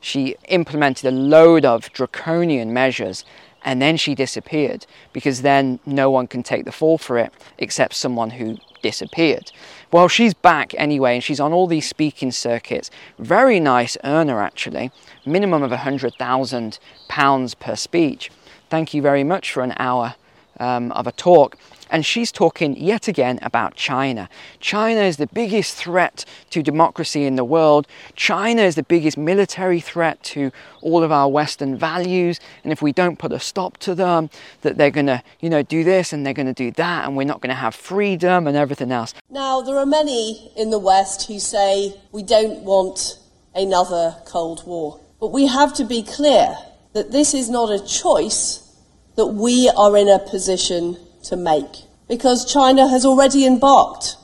She 0.00 0.36
implemented 0.48 1.06
a 1.06 1.16
load 1.16 1.64
of 1.64 1.92
draconian 1.92 2.72
measures 2.72 3.24
and 3.64 3.80
then 3.80 3.96
she 3.96 4.14
disappeared 4.14 4.86
because 5.12 5.42
then 5.42 5.78
no 5.86 6.10
one 6.10 6.26
can 6.26 6.42
take 6.42 6.64
the 6.64 6.72
fall 6.72 6.98
for 6.98 7.18
it 7.18 7.32
except 7.58 7.94
someone 7.94 8.30
who 8.30 8.58
disappeared. 8.82 9.52
Well, 9.92 10.08
she's 10.08 10.34
back 10.34 10.74
anyway, 10.76 11.14
and 11.14 11.24
she's 11.24 11.38
on 11.38 11.52
all 11.52 11.66
these 11.66 11.88
speaking 11.88 12.32
circuits. 12.32 12.90
Very 13.18 13.60
nice 13.60 13.96
earner, 14.02 14.40
actually, 14.40 14.90
minimum 15.24 15.62
of 15.62 15.70
£100,000 15.70 17.58
per 17.60 17.76
speech. 17.76 18.30
Thank 18.68 18.94
you 18.94 19.02
very 19.02 19.22
much 19.22 19.52
for 19.52 19.62
an 19.62 19.74
hour 19.76 20.16
um, 20.62 20.92
of 20.92 21.06
a 21.06 21.12
talk 21.12 21.56
and 21.92 22.06
she's 22.06 22.32
talking 22.32 22.74
yet 22.76 23.06
again 23.06 23.38
about 23.42 23.74
China. 23.74 24.28
China 24.60 25.00
is 25.00 25.18
the 25.18 25.26
biggest 25.26 25.76
threat 25.76 26.24
to 26.48 26.62
democracy 26.62 27.24
in 27.24 27.36
the 27.36 27.44
world. 27.44 27.86
China 28.16 28.62
is 28.62 28.76
the 28.76 28.82
biggest 28.82 29.18
military 29.18 29.78
threat 29.78 30.20
to 30.22 30.50
all 30.80 31.04
of 31.04 31.12
our 31.12 31.28
Western 31.28 31.76
values. 31.76 32.40
And 32.64 32.72
if 32.72 32.80
we 32.80 32.92
don't 32.92 33.18
put 33.18 33.30
a 33.30 33.38
stop 33.38 33.76
to 33.78 33.94
them, 33.94 34.30
that 34.62 34.78
they're 34.78 34.90
going 34.90 35.06
to, 35.06 35.22
you 35.40 35.50
know, 35.50 35.62
do 35.62 35.84
this 35.84 36.14
and 36.14 36.24
they're 36.24 36.32
going 36.32 36.46
to 36.46 36.54
do 36.54 36.70
that, 36.72 37.06
and 37.06 37.14
we're 37.14 37.24
not 37.24 37.42
going 37.42 37.50
to 37.50 37.60
have 37.60 37.74
freedom 37.74 38.46
and 38.46 38.56
everything 38.56 38.90
else. 38.90 39.12
Now, 39.28 39.60
there 39.60 39.76
are 39.76 39.86
many 39.86 40.50
in 40.56 40.70
the 40.70 40.78
West 40.78 41.28
who 41.28 41.38
say 41.38 42.00
we 42.10 42.22
don't 42.22 42.62
want 42.62 43.18
another 43.54 44.16
Cold 44.24 44.66
War. 44.66 44.98
But 45.20 45.28
we 45.28 45.46
have 45.46 45.74
to 45.74 45.84
be 45.84 46.02
clear 46.02 46.56
that 46.94 47.12
this 47.12 47.34
is 47.34 47.50
not 47.50 47.70
a 47.70 47.84
choice 47.84 48.71
that 49.16 49.26
we 49.26 49.68
are 49.76 49.96
in 49.96 50.08
a 50.08 50.18
position 50.18 50.96
to 51.24 51.36
make 51.36 51.84
because 52.08 52.50
China 52.50 52.88
has 52.88 53.04
already 53.04 53.46
embarked 53.46 54.16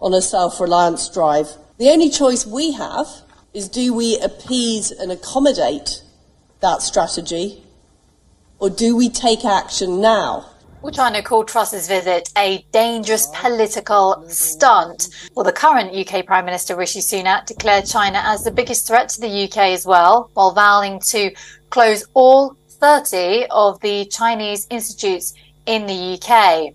on 0.00 0.14
a 0.14 0.22
self 0.22 0.60
reliance 0.60 1.08
drive. 1.08 1.48
The 1.78 1.90
only 1.90 2.10
choice 2.10 2.46
we 2.46 2.72
have 2.72 3.06
is 3.54 3.68
do 3.68 3.94
we 3.94 4.18
appease 4.20 4.90
and 4.90 5.10
accommodate 5.10 6.02
that 6.60 6.82
strategy 6.82 7.62
or 8.58 8.70
do 8.70 8.96
we 8.96 9.08
take 9.08 9.44
action 9.44 10.00
now? 10.00 10.46
Well, 10.80 10.92
China 10.92 11.22
called 11.22 11.48
Truss's 11.48 11.88
visit 11.88 12.30
a 12.38 12.64
dangerous 12.70 13.28
political 13.34 14.24
stunt. 14.28 15.08
Well, 15.34 15.44
the 15.44 15.52
current 15.52 15.92
UK 15.92 16.24
Prime 16.24 16.44
Minister 16.44 16.76
Rishi 16.76 17.00
Sunak 17.00 17.46
declared 17.46 17.86
China 17.86 18.22
as 18.24 18.44
the 18.44 18.52
biggest 18.52 18.86
threat 18.86 19.08
to 19.10 19.20
the 19.20 19.44
UK 19.44 19.56
as 19.72 19.84
well, 19.84 20.30
while 20.34 20.52
vowing 20.52 21.00
to 21.08 21.32
close 21.70 22.06
all 22.14 22.56
30 22.80 23.46
of 23.50 23.80
the 23.80 24.04
Chinese 24.06 24.66
institutes 24.70 25.34
in 25.66 25.86
the 25.86 26.18
UK. 26.20 26.74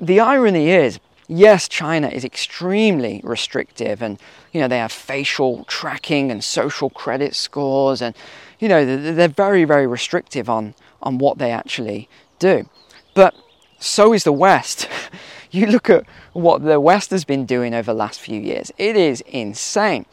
The 0.00 0.20
irony 0.20 0.70
is, 0.70 0.98
yes, 1.28 1.68
China 1.68 2.08
is 2.08 2.24
extremely 2.24 3.20
restrictive 3.22 4.02
and, 4.02 4.18
you 4.52 4.60
know, 4.60 4.68
they 4.68 4.78
have 4.78 4.92
facial 4.92 5.64
tracking 5.64 6.30
and 6.30 6.42
social 6.42 6.90
credit 6.90 7.34
scores 7.34 8.02
and, 8.02 8.14
you 8.58 8.68
know, 8.68 8.84
they're 8.84 9.28
very, 9.28 9.64
very 9.64 9.86
restrictive 9.86 10.48
on, 10.50 10.74
on 11.02 11.18
what 11.18 11.38
they 11.38 11.50
actually 11.50 12.08
do. 12.38 12.68
But 13.14 13.34
so 13.78 14.12
is 14.12 14.24
the 14.24 14.32
West. 14.32 14.88
you 15.50 15.66
look 15.66 15.90
at 15.90 16.04
what 16.32 16.62
the 16.62 16.80
West 16.80 17.10
has 17.10 17.24
been 17.24 17.46
doing 17.46 17.74
over 17.74 17.92
the 17.92 17.98
last 17.98 18.20
few 18.20 18.40
years, 18.40 18.70
it 18.78 18.96
is 18.96 19.20
insane. 19.22 20.06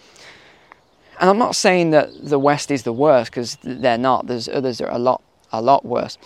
And 1.20 1.30
I'm 1.30 1.38
not 1.38 1.56
saying 1.56 1.92
that 1.92 2.10
the 2.22 2.40
West 2.40 2.70
is 2.70 2.84
the 2.84 2.94
worst 2.94 3.32
because 3.32 3.58
they're 3.64 3.98
not. 3.98 4.28
There's 4.28 4.48
others 4.48 4.78
that 4.78 4.88
are 4.88 4.96
a 4.96 5.00
lot, 5.00 5.22
a 5.52 5.62
lot 5.62 5.84
worse. 5.84 6.18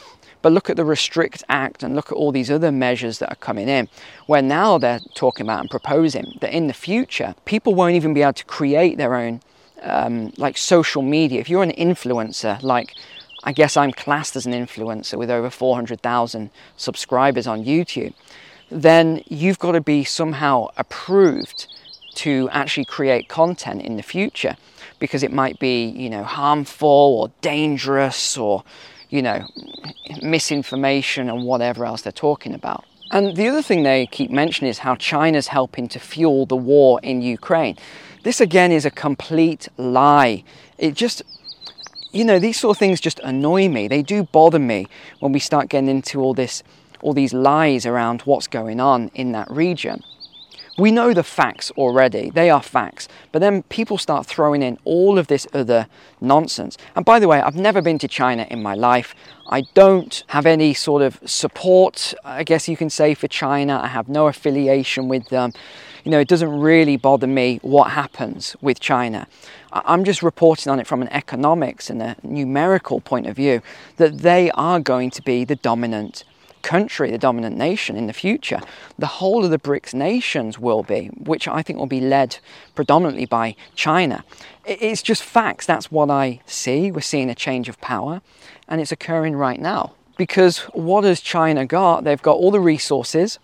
But 0.41 0.51
look 0.51 0.69
at 0.69 0.75
the 0.75 0.85
Restrict 0.85 1.43
Act 1.49 1.83
and 1.83 1.95
look 1.95 2.11
at 2.11 2.15
all 2.15 2.31
these 2.31 2.49
other 2.51 2.71
measures 2.71 3.19
that 3.19 3.29
are 3.29 3.35
coming 3.35 3.69
in, 3.69 3.87
where 4.25 4.41
now 4.41 4.77
they're 4.77 4.99
talking 5.13 5.45
about 5.45 5.61
and 5.61 5.69
proposing 5.69 6.33
that 6.41 6.51
in 6.51 6.67
the 6.67 6.73
future, 6.73 7.35
people 7.45 7.75
won't 7.75 7.95
even 7.95 8.13
be 8.13 8.21
able 8.21 8.33
to 8.33 8.45
create 8.45 8.97
their 8.97 9.15
own 9.15 9.41
um, 9.83 10.33
like 10.37 10.57
social 10.57 11.01
media. 11.01 11.39
If 11.39 11.49
you're 11.49 11.63
an 11.63 11.71
influencer, 11.71 12.61
like 12.61 12.93
I 13.43 13.53
guess 13.53 13.77
I'm 13.77 13.91
classed 13.91 14.35
as 14.35 14.45
an 14.45 14.53
influencer 14.53 15.17
with 15.17 15.31
over 15.31 15.49
400,000 15.49 16.49
subscribers 16.75 17.47
on 17.47 17.63
YouTube, 17.63 18.13
then 18.69 19.23
you've 19.27 19.59
got 19.59 19.73
to 19.73 19.81
be 19.81 20.03
somehow 20.03 20.67
approved 20.77 21.67
to 22.15 22.49
actually 22.51 22.85
create 22.85 23.29
content 23.29 23.81
in 23.81 23.95
the 23.95 24.03
future 24.03 24.57
because 25.01 25.21
it 25.21 25.33
might 25.33 25.59
be, 25.59 25.89
you 25.89 26.09
know, 26.09 26.23
harmful 26.23 26.87
or 26.87 27.31
dangerous 27.41 28.37
or 28.37 28.63
you 29.11 29.21
know, 29.21 29.45
misinformation 30.21 31.29
and 31.29 31.43
whatever 31.43 31.85
else 31.85 32.01
they're 32.01 32.11
talking 32.11 32.53
about. 32.55 32.85
And 33.11 33.35
the 33.35 33.47
other 33.49 33.61
thing 33.61 33.83
they 33.83 34.07
keep 34.07 34.31
mentioning 34.31 34.69
is 34.69 34.79
how 34.79 34.95
China's 34.95 35.47
helping 35.47 35.89
to 35.89 35.99
fuel 35.99 36.45
the 36.45 36.55
war 36.55 36.99
in 37.03 37.21
Ukraine. 37.21 37.77
This 38.23 38.39
again 38.39 38.71
is 38.71 38.85
a 38.85 38.91
complete 38.91 39.67
lie. 39.77 40.45
It 40.77 40.93
just, 40.93 41.21
you 42.13 42.23
know, 42.23 42.39
these 42.39 42.57
sort 42.57 42.77
of 42.77 42.79
things 42.79 43.01
just 43.01 43.19
annoy 43.19 43.67
me. 43.67 43.89
They 43.89 44.01
do 44.01 44.23
bother 44.23 44.59
me 44.59 44.87
when 45.19 45.33
we 45.33 45.39
start 45.39 45.67
getting 45.67 45.89
into 45.89 46.21
all 46.21 46.33
this, 46.33 46.63
all 47.01 47.13
these 47.13 47.33
lies 47.33 47.85
around 47.85 48.21
what's 48.21 48.47
going 48.47 48.79
on 48.79 49.11
in 49.13 49.33
that 49.33 49.51
region. 49.51 50.03
We 50.77 50.91
know 50.91 51.13
the 51.13 51.23
facts 51.23 51.69
already, 51.71 52.29
they 52.29 52.49
are 52.49 52.61
facts, 52.61 53.09
but 53.33 53.39
then 53.39 53.63
people 53.63 53.97
start 53.97 54.25
throwing 54.25 54.63
in 54.63 54.77
all 54.85 55.19
of 55.19 55.27
this 55.27 55.45
other 55.53 55.87
nonsense. 56.21 56.77
And 56.95 57.03
by 57.03 57.19
the 57.19 57.27
way, 57.27 57.41
I've 57.41 57.57
never 57.57 57.81
been 57.81 57.99
to 57.99 58.07
China 58.07 58.47
in 58.49 58.63
my 58.63 58.73
life. 58.73 59.13
I 59.49 59.63
don't 59.73 60.23
have 60.27 60.45
any 60.45 60.73
sort 60.73 61.01
of 61.01 61.19
support, 61.25 62.13
I 62.23 62.43
guess 62.43 62.69
you 62.69 62.77
can 62.77 62.89
say, 62.89 63.13
for 63.13 63.27
China. 63.27 63.81
I 63.83 63.87
have 63.87 64.07
no 64.07 64.27
affiliation 64.27 65.09
with 65.09 65.27
them. 65.27 65.51
You 66.05 66.11
know, 66.11 66.19
it 66.19 66.29
doesn't 66.29 66.49
really 66.49 66.95
bother 66.95 67.27
me 67.27 67.59
what 67.61 67.91
happens 67.91 68.55
with 68.61 68.79
China. 68.79 69.27
I'm 69.73 70.05
just 70.05 70.23
reporting 70.23 70.71
on 70.71 70.79
it 70.79 70.87
from 70.87 71.01
an 71.01 71.09
economics 71.09 71.89
and 71.89 72.01
a 72.01 72.15
numerical 72.23 73.01
point 73.01 73.27
of 73.27 73.35
view 73.35 73.61
that 73.97 74.19
they 74.19 74.51
are 74.51 74.79
going 74.79 75.11
to 75.11 75.21
be 75.21 75.43
the 75.43 75.57
dominant 75.57 76.23
country, 76.61 77.11
the 77.11 77.17
dominant 77.17 77.57
nation 77.57 77.97
in 77.97 78.07
the 78.07 78.13
future. 78.13 78.61
The 78.97 79.07
whole 79.07 79.43
of 79.43 79.51
the 79.51 79.59
BRICS 79.59 79.93
nations 79.93 80.57
will 80.57 80.83
be, 80.83 81.07
which 81.17 81.47
I 81.47 81.61
think 81.61 81.79
will 81.79 81.85
be 81.85 81.99
led 81.99 82.37
predominantly 82.75 83.25
by 83.25 83.55
China. 83.75 84.23
It's 84.65 85.01
just 85.01 85.23
facts. 85.23 85.65
That's 85.65 85.91
what 85.91 86.09
I 86.09 86.39
see. 86.45 86.91
We're 86.91 87.01
seeing 87.01 87.29
a 87.29 87.35
change 87.35 87.67
of 87.67 87.79
power, 87.81 88.21
and 88.67 88.79
it's 88.79 88.91
occurring 88.91 89.35
right 89.35 89.59
now. 89.59 89.93
Because 90.17 90.59
what 90.73 91.03
has 91.03 91.19
China 91.19 91.65
got? 91.65 92.03
They've 92.03 92.21
got 92.21 92.37
all 92.37 92.51
the 92.51 92.59
resources, 92.59 93.39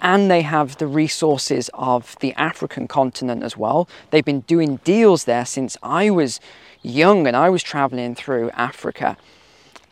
and 0.00 0.30
they 0.30 0.42
have 0.42 0.78
the 0.78 0.86
resources 0.86 1.70
of 1.74 2.16
the 2.20 2.32
African 2.34 2.88
continent 2.88 3.42
as 3.42 3.56
well. 3.56 3.88
They've 4.10 4.24
been 4.24 4.40
doing 4.40 4.76
deals 4.84 5.24
there 5.24 5.44
since 5.44 5.76
I 5.82 6.10
was 6.10 6.40
young 6.82 7.26
and 7.26 7.36
I 7.36 7.48
was 7.50 7.62
traveling 7.62 8.14
through 8.14 8.50
Africa 8.50 9.16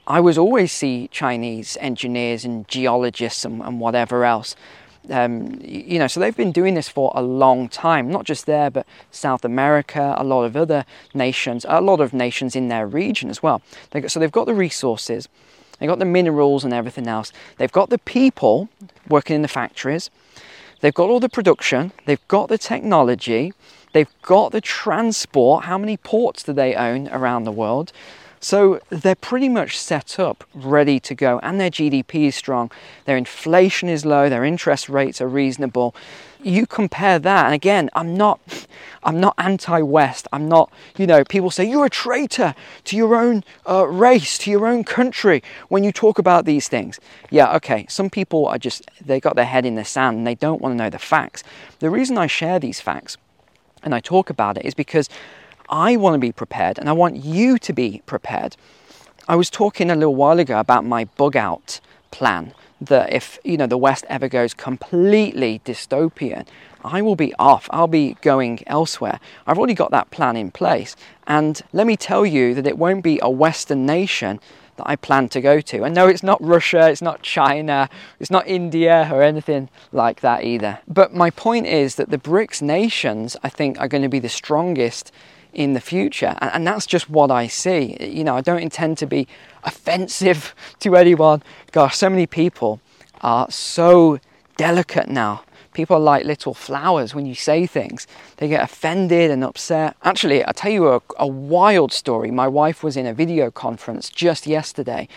I 0.07 0.21
would 0.21 0.39
always 0.39 0.73
see 0.73 1.09
Chinese 1.09 1.77
engineers 1.81 2.45
and 2.45 2.67
geologists 2.69 3.45
and, 3.45 3.61
and 3.61 3.81
whatever 3.81 4.25
else. 4.25 4.55
Um, 5.11 5.61
you 5.63 5.99
know, 5.99 6.07
so 6.07 6.21
they've 6.21 6.37
been 6.37 6.53
doing 6.53 6.75
this 6.75 6.89
for 6.89 7.13
a 7.15 7.23
long 7.23 7.69
time, 7.69 8.11
not 8.11 8.25
just 8.25 8.47
there, 8.47 8.71
but 8.71 8.87
South 9.11 9.45
America, 9.45 10.15
a 10.17 10.25
lot 10.25 10.45
of 10.45 10.57
other 10.57 10.85
nations, 11.15 11.65
a 11.69 11.81
lot 11.81 12.01
of 12.01 12.13
nations 12.13 12.57
in 12.57 12.69
their 12.69 12.87
region 12.87 13.31
as 13.31 13.43
well. 13.43 13.63
They 13.91 14.07
so 14.09 14.19
they've 14.19 14.33
got 14.33 14.47
the 14.47 14.55
resources, 14.55 15.29
they've 15.79 15.89
got 15.89 16.01
the 16.01 16.05
minerals 16.05 16.65
and 16.65 16.73
everything 16.73 17.07
else, 17.07 17.33
they've 17.57 17.71
got 17.71 17.91
the 17.91 17.99
people 17.99 18.69
working 19.09 19.37
in 19.37 19.43
the 19.43 19.49
factories, 19.49 20.11
they've 20.81 20.95
got 20.95 21.09
all 21.09 21.21
the 21.21 21.29
production, 21.29 21.93
they've 22.07 22.27
got 22.27 22.49
the 22.49 22.59
technology, 22.59 23.53
they've 23.93 24.15
got 24.23 24.51
the 24.51 24.61
transport. 24.61 25.67
How 25.67 25.79
many 25.79 25.97
ports 25.97 26.43
do 26.43 26.53
they 26.53 26.75
own 26.75 27.07
around 27.09 27.45
the 27.45 27.53
world? 27.53 27.93
So 28.41 28.81
they're 28.91 29.15
pretty 29.15 29.49
much 29.49 29.79
set 29.79 30.19
up, 30.19 30.45
ready 30.55 31.01
to 31.01 31.15
go, 31.15 31.41
and 31.43 31.61
their 31.61 31.71
GDP 31.71 32.27
is 32.27 32.35
strong, 32.35 32.71
their 33.05 33.17
inflation 33.17 33.89
is 33.89 34.05
low, 34.05 34.29
their 34.29 34.45
interest 34.45 34.89
rates 34.89 35.21
are 35.21 35.29
reasonable. 35.29 35.95
You 36.43 36.67
compare 36.67 37.19
that, 37.19 37.47
and 37.47 37.55
again, 37.55 37.91
I'm 37.95 38.15
not, 38.15 38.41
I'm 39.03 39.19
not 39.19 39.35
anti-West. 39.39 40.29
I'm 40.33 40.49
not, 40.49 40.71
you 40.97 41.07
know, 41.07 41.25
people 41.25 41.51
say 41.51 41.65
you're 41.65 41.87
a 41.87 41.91
traitor 41.91 42.55
to 42.85 42.97
your 42.97 43.17
own 43.17 43.43
uh, 43.69 43.87
race, 43.87 44.39
to 44.39 44.51
your 44.51 44.67
own 44.67 44.85
country 44.85 45.43
when 45.69 45.83
you 45.83 45.91
talk 45.91 46.19
about 46.19 46.45
these 46.45 46.69
things. 46.69 47.01
Yeah, 47.31 47.57
okay. 47.57 47.87
Some 47.89 48.11
people 48.11 48.47
are 48.47 48.59
just 48.59 48.89
they 49.01 49.19
got 49.19 49.35
their 49.35 49.47
head 49.47 49.65
in 49.65 49.75
the 49.75 49.85
sand 49.85 50.19
and 50.19 50.27
they 50.27 50.35
don't 50.35 50.61
want 50.61 50.75
to 50.75 50.77
know 50.77 50.91
the 50.91 50.99
facts. 50.99 51.43
The 51.81 51.91
reason 51.91 52.19
I 52.19 52.27
share 52.27 52.59
these 52.59 52.81
facts 52.81 53.17
and 53.83 53.95
I 53.95 54.01
talk 54.01 54.31
about 54.31 54.59
it 54.59 54.65
is 54.65 54.75
because 54.75 55.09
I 55.69 55.97
want 55.97 56.15
to 56.15 56.19
be 56.19 56.33
prepared 56.33 56.79
and 56.79 56.89
I 56.89 56.93
want 56.93 57.17
you 57.17 57.59
to 57.59 57.73
be 57.73 58.03
prepared. 58.07 58.57
I 59.29 59.37
was 59.37 59.51
talking 59.51 59.91
a 59.91 59.97
little 59.97 60.15
while 60.15 60.39
ago 60.39 60.59
about 60.61 60.85
my 60.85 61.05
bug 61.17 61.37
out 61.37 61.81
plan 62.11 62.53
that 62.81 63.13
if 63.13 63.39
you 63.43 63.57
know 63.57 63.67
the 63.67 63.79
West 63.79 64.05
ever 64.09 64.29
goes 64.29 64.55
completely 64.55 65.61
dystopian, 65.65 66.47
I 66.85 67.03
will 67.03 67.17
be 67.17 67.35
off. 67.39 67.69
I'll 67.71 67.89
be 67.89 68.17
going 68.21 68.63
elsewhere. 68.67 69.19
I've 69.47 69.59
already 69.59 69.75
got 69.75 69.91
that 69.91 70.11
plan 70.11 70.37
in 70.37 70.51
place. 70.51 70.95
And 71.27 71.61
let 71.73 71.87
me 71.87 71.97
tell 71.97 72.25
you 72.25 72.55
that 72.55 72.67
it 72.67 72.79
won't 72.79 73.03
be 73.03 73.19
a 73.23 73.31
Western 73.31 73.87
nation 73.87 74.39
that 74.77 74.89
I 74.89 74.95
plan 74.97 75.29
to 75.31 75.41
go 75.41 75.61
to. 75.61 75.85
And 75.85 75.95
no, 75.95 76.07
it's 76.07 76.23
not 76.23 76.43
Russia, 76.43 76.89
it's 76.91 77.03
not 77.03 77.23
China, 77.23 77.89
it's 78.21 78.31
not 78.31 78.47
India 78.47 79.09
or 79.13 79.23
anything 79.23 79.69
like 79.91 80.21
that 80.21 80.45
either. 80.45 80.79
But 80.87 81.15
my 81.15 81.31
point 81.31 81.67
is 81.67 81.97
that 81.97 82.11
the 82.11 82.19
BRICS 82.19 82.63
nations, 82.63 83.37
I 83.43 83.49
think, 83.49 83.81
are 83.81 83.89
going 83.89 84.03
to 84.03 84.09
be 84.09 84.19
the 84.21 84.29
strongest 84.29 85.13
in 85.57 85.73
the 85.73 85.81
future. 85.81 86.37
And, 86.39 86.51
and, 86.53 86.67
that's 86.67 86.87
just 86.87 87.09
what 87.09 87.31
I 87.31 87.47
see. 87.47 87.97
You 87.99 88.25
know, 88.25 88.37
I 88.37 88.43
don't 88.43 88.61
intend 88.61 88.99
to 88.99 89.07
be 89.07 89.27
offensive 89.65 90.55
to 90.81 90.97
anyone. 90.97 91.43
Gosh, 91.73 91.97
so 91.97 92.11
many 92.11 92.27
people 92.27 92.81
are 93.23 93.51
so 93.51 94.21
delicate 94.59 95.09
now. 95.09 95.43
People 95.73 95.97
are 95.97 96.01
like 96.01 96.25
little 96.25 96.55
flowers 96.55 97.15
when 97.15 97.27
you 97.27 97.35
say 97.35 97.67
things. 97.67 98.07
They 98.37 98.49
get 98.49 98.63
offended 98.63 99.31
and 99.31 99.43
upset. 99.43 99.97
Actually, 100.03 100.45
I'll 100.45 100.53
tell 100.53 100.73
you 100.73 100.89
a, 100.89 101.03
a 101.19 101.27
wild 101.27 101.93
story. 101.93 102.31
My 102.31 102.49
wife 102.49 102.83
was 102.83 102.97
in 102.97 103.07
a 103.07 103.15
video 103.15 103.51
conference 103.51 104.11
just 104.11 104.47
yesterday 104.47 105.09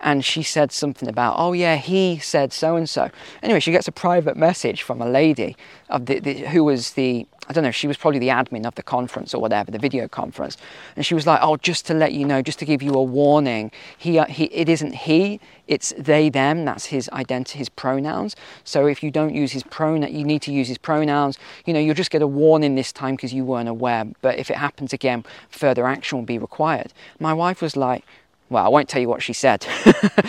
and 0.00 0.24
she 0.24 0.42
said 0.42 0.72
something 0.72 1.08
about, 1.08 1.36
oh 1.38 1.52
yeah, 1.52 1.76
he 1.76 2.18
said 2.18 2.52
so 2.52 2.76
and 2.76 2.88
so. 2.88 3.10
Anyway, 3.42 3.60
she 3.60 3.72
gets 3.72 3.88
a 3.88 3.92
private 3.92 4.36
message 4.36 4.82
from 4.82 5.00
a 5.00 5.08
lady 5.08 5.56
of 5.88 6.06
the, 6.06 6.20
the, 6.20 6.34
who 6.48 6.64
was 6.64 6.92
the, 6.92 7.26
I 7.48 7.52
don't 7.52 7.64
know, 7.64 7.70
she 7.70 7.86
was 7.86 7.96
probably 7.96 8.18
the 8.18 8.28
admin 8.28 8.66
of 8.66 8.74
the 8.74 8.82
conference 8.82 9.34
or 9.34 9.40
whatever, 9.40 9.70
the 9.70 9.78
video 9.78 10.06
conference, 10.06 10.56
and 10.96 11.04
she 11.04 11.14
was 11.14 11.26
like, 11.26 11.40
oh, 11.42 11.56
just 11.56 11.86
to 11.86 11.94
let 11.94 12.12
you 12.12 12.24
know, 12.24 12.42
just 12.42 12.58
to 12.58 12.64
give 12.64 12.82
you 12.82 12.94
a 12.94 13.02
warning, 13.02 13.70
he, 13.96 14.18
uh, 14.18 14.26
he, 14.26 14.44
it 14.44 14.68
isn't 14.68 14.94
he, 14.94 15.40
it's 15.68 15.92
they, 15.98 16.30
them. 16.30 16.64
That's 16.64 16.86
his 16.86 17.08
identity, 17.10 17.58
his 17.58 17.68
pronouns. 17.68 18.34
So 18.64 18.86
if 18.86 19.02
you 19.02 19.10
don't 19.10 19.34
use 19.34 19.52
his 19.52 19.62
pronoun, 19.62 20.12
you 20.12 20.24
need 20.24 20.42
to 20.42 20.52
use 20.52 20.66
his 20.66 20.78
pronouns. 20.78 21.38
You 21.66 21.74
know, 21.74 21.80
you'll 21.80 21.94
just 21.94 22.10
get 22.10 22.22
a 22.22 22.26
warning 22.26 22.74
this 22.74 22.90
time 22.90 23.16
because 23.16 23.34
you 23.34 23.44
weren't 23.44 23.68
aware. 23.68 24.06
But 24.22 24.38
if 24.38 24.50
it 24.50 24.56
happens 24.56 24.92
again, 24.92 25.24
further 25.50 25.86
action 25.86 26.18
will 26.18 26.24
be 26.24 26.38
required. 26.38 26.92
My 27.20 27.34
wife 27.34 27.60
was 27.60 27.76
like, 27.76 28.04
well, 28.50 28.64
I 28.64 28.68
won't 28.68 28.88
tell 28.88 29.00
you 29.00 29.08
what 29.08 29.22
she 29.22 29.32
said. 29.32 29.66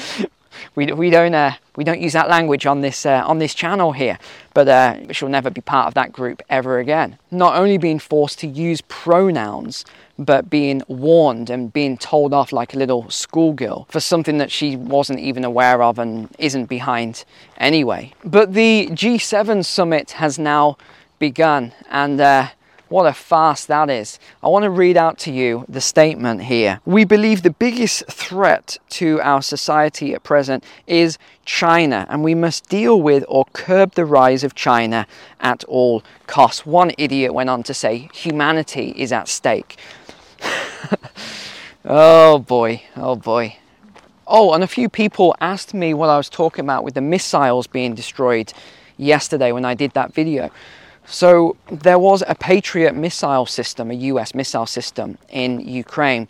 we, 0.75 0.91
we 0.91 1.09
don't 1.09 1.33
uh, 1.33 1.53
we 1.75 1.83
don't 1.83 2.01
use 2.01 2.13
that 2.13 2.29
language 2.29 2.65
on 2.65 2.81
this 2.81 3.05
uh, 3.05 3.23
on 3.25 3.39
this 3.39 3.53
channel 3.53 3.91
here, 3.91 4.19
but 4.53 4.67
uh, 4.67 5.11
she'll 5.13 5.29
never 5.29 5.49
be 5.49 5.61
part 5.61 5.87
of 5.87 5.93
that 5.95 6.11
group 6.11 6.41
ever 6.49 6.79
again. 6.79 7.17
Not 7.31 7.55
only 7.55 7.77
being 7.77 7.99
forced 7.99 8.39
to 8.39 8.47
use 8.47 8.81
pronouns, 8.81 9.85
but 10.17 10.49
being 10.49 10.83
warned 10.87 11.49
and 11.49 11.71
being 11.71 11.97
told 11.97 12.33
off 12.33 12.51
like 12.51 12.73
a 12.73 12.77
little 12.77 13.09
schoolgirl 13.09 13.87
for 13.89 13.99
something 13.99 14.37
that 14.37 14.51
she 14.51 14.75
wasn't 14.75 15.19
even 15.19 15.45
aware 15.45 15.81
of 15.81 15.97
and 15.97 16.29
isn't 16.37 16.65
behind 16.65 17.23
anyway. 17.57 18.13
But 18.25 18.53
the 18.53 18.87
G7 18.91 19.63
summit 19.63 20.11
has 20.11 20.37
now 20.37 20.77
begun, 21.19 21.73
and 21.89 22.19
uh, 22.19 22.49
what 22.89 23.05
a 23.05 23.13
farce 23.13 23.65
that 23.65 23.89
is. 23.89 24.19
I 24.43 24.47
want 24.47 24.63
to 24.63 24.69
read 24.69 24.97
out 24.97 25.17
to 25.19 25.31
you 25.31 25.65
the 25.69 25.81
statement 25.81 26.43
here. 26.43 26.81
We 26.85 27.05
believe 27.05 27.43
the 27.43 27.51
biggest 27.51 28.05
threat 28.07 28.77
to 28.89 29.21
our 29.21 29.41
society 29.41 30.13
at 30.13 30.23
present 30.23 30.63
is 30.87 31.17
China, 31.45 32.05
and 32.09 32.23
we 32.23 32.35
must 32.35 32.67
deal 32.67 33.01
with 33.01 33.23
or 33.27 33.45
curb 33.53 33.93
the 33.93 34.05
rise 34.05 34.43
of 34.43 34.55
China 34.55 35.07
at 35.39 35.63
all 35.65 36.03
costs. 36.27 36.65
One 36.65 36.91
idiot 36.97 37.33
went 37.33 37.49
on 37.49 37.63
to 37.63 37.73
say 37.73 38.09
humanity 38.13 38.93
is 38.97 39.11
at 39.11 39.27
stake. 39.27 39.77
oh 41.85 42.39
boy, 42.39 42.83
oh 42.95 43.15
boy. 43.15 43.57
Oh, 44.27 44.53
and 44.53 44.63
a 44.63 44.67
few 44.67 44.89
people 44.89 45.35
asked 45.41 45.73
me 45.73 45.93
what 45.93 46.09
I 46.09 46.17
was 46.17 46.29
talking 46.29 46.63
about 46.63 46.83
with 46.83 46.93
the 46.93 47.01
missiles 47.01 47.65
being 47.65 47.95
destroyed 47.95 48.53
yesterday 48.95 49.51
when 49.51 49.65
I 49.65 49.73
did 49.73 49.91
that 49.93 50.13
video. 50.13 50.51
So 51.11 51.57
there 51.71 51.97
was 51.97 52.23
a 52.27 52.35
Patriot 52.35 52.93
missile 52.93 53.47
system, 53.47 53.89
a 53.89 53.95
US 53.95 54.35
missile 54.35 54.67
system 54.67 55.17
in 55.29 55.59
Ukraine, 55.59 56.27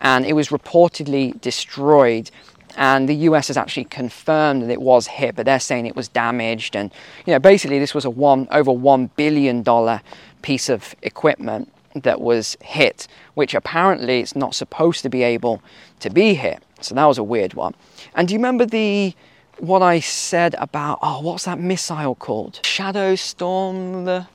and 0.00 0.26
it 0.26 0.34
was 0.34 0.48
reportedly 0.48 1.40
destroyed. 1.40 2.30
And 2.76 3.08
the 3.08 3.14
US 3.28 3.48
has 3.48 3.56
actually 3.56 3.84
confirmed 3.84 4.62
that 4.62 4.70
it 4.70 4.82
was 4.82 5.06
hit, 5.06 5.34
but 5.34 5.46
they're 5.46 5.58
saying 5.58 5.86
it 5.86 5.96
was 5.96 6.08
damaged. 6.08 6.76
And 6.76 6.92
you 7.24 7.32
know, 7.32 7.38
basically, 7.38 7.78
this 7.78 7.94
was 7.94 8.04
a 8.04 8.10
one 8.10 8.46
over 8.50 8.70
one 8.70 9.10
billion 9.16 9.62
dollar 9.62 10.02
piece 10.42 10.68
of 10.68 10.94
equipment 11.02 11.72
that 11.94 12.20
was 12.20 12.58
hit, 12.60 13.08
which 13.32 13.54
apparently 13.54 14.20
it's 14.20 14.36
not 14.36 14.54
supposed 14.54 15.02
to 15.04 15.08
be 15.08 15.22
able 15.22 15.62
to 16.00 16.10
be 16.10 16.34
hit. 16.34 16.62
So 16.82 16.94
that 16.94 17.06
was 17.06 17.16
a 17.16 17.24
weird 17.24 17.54
one. 17.54 17.74
And 18.14 18.28
do 18.28 18.34
you 18.34 18.38
remember 18.38 18.66
the 18.66 19.14
what 19.58 19.82
I 19.82 20.00
said 20.00 20.54
about, 20.58 20.98
oh, 21.02 21.20
what's 21.20 21.44
that 21.44 21.58
missile 21.58 22.14
called? 22.14 22.60
Shadow 22.64 23.14
Storm, 23.14 24.04
the 24.04 24.26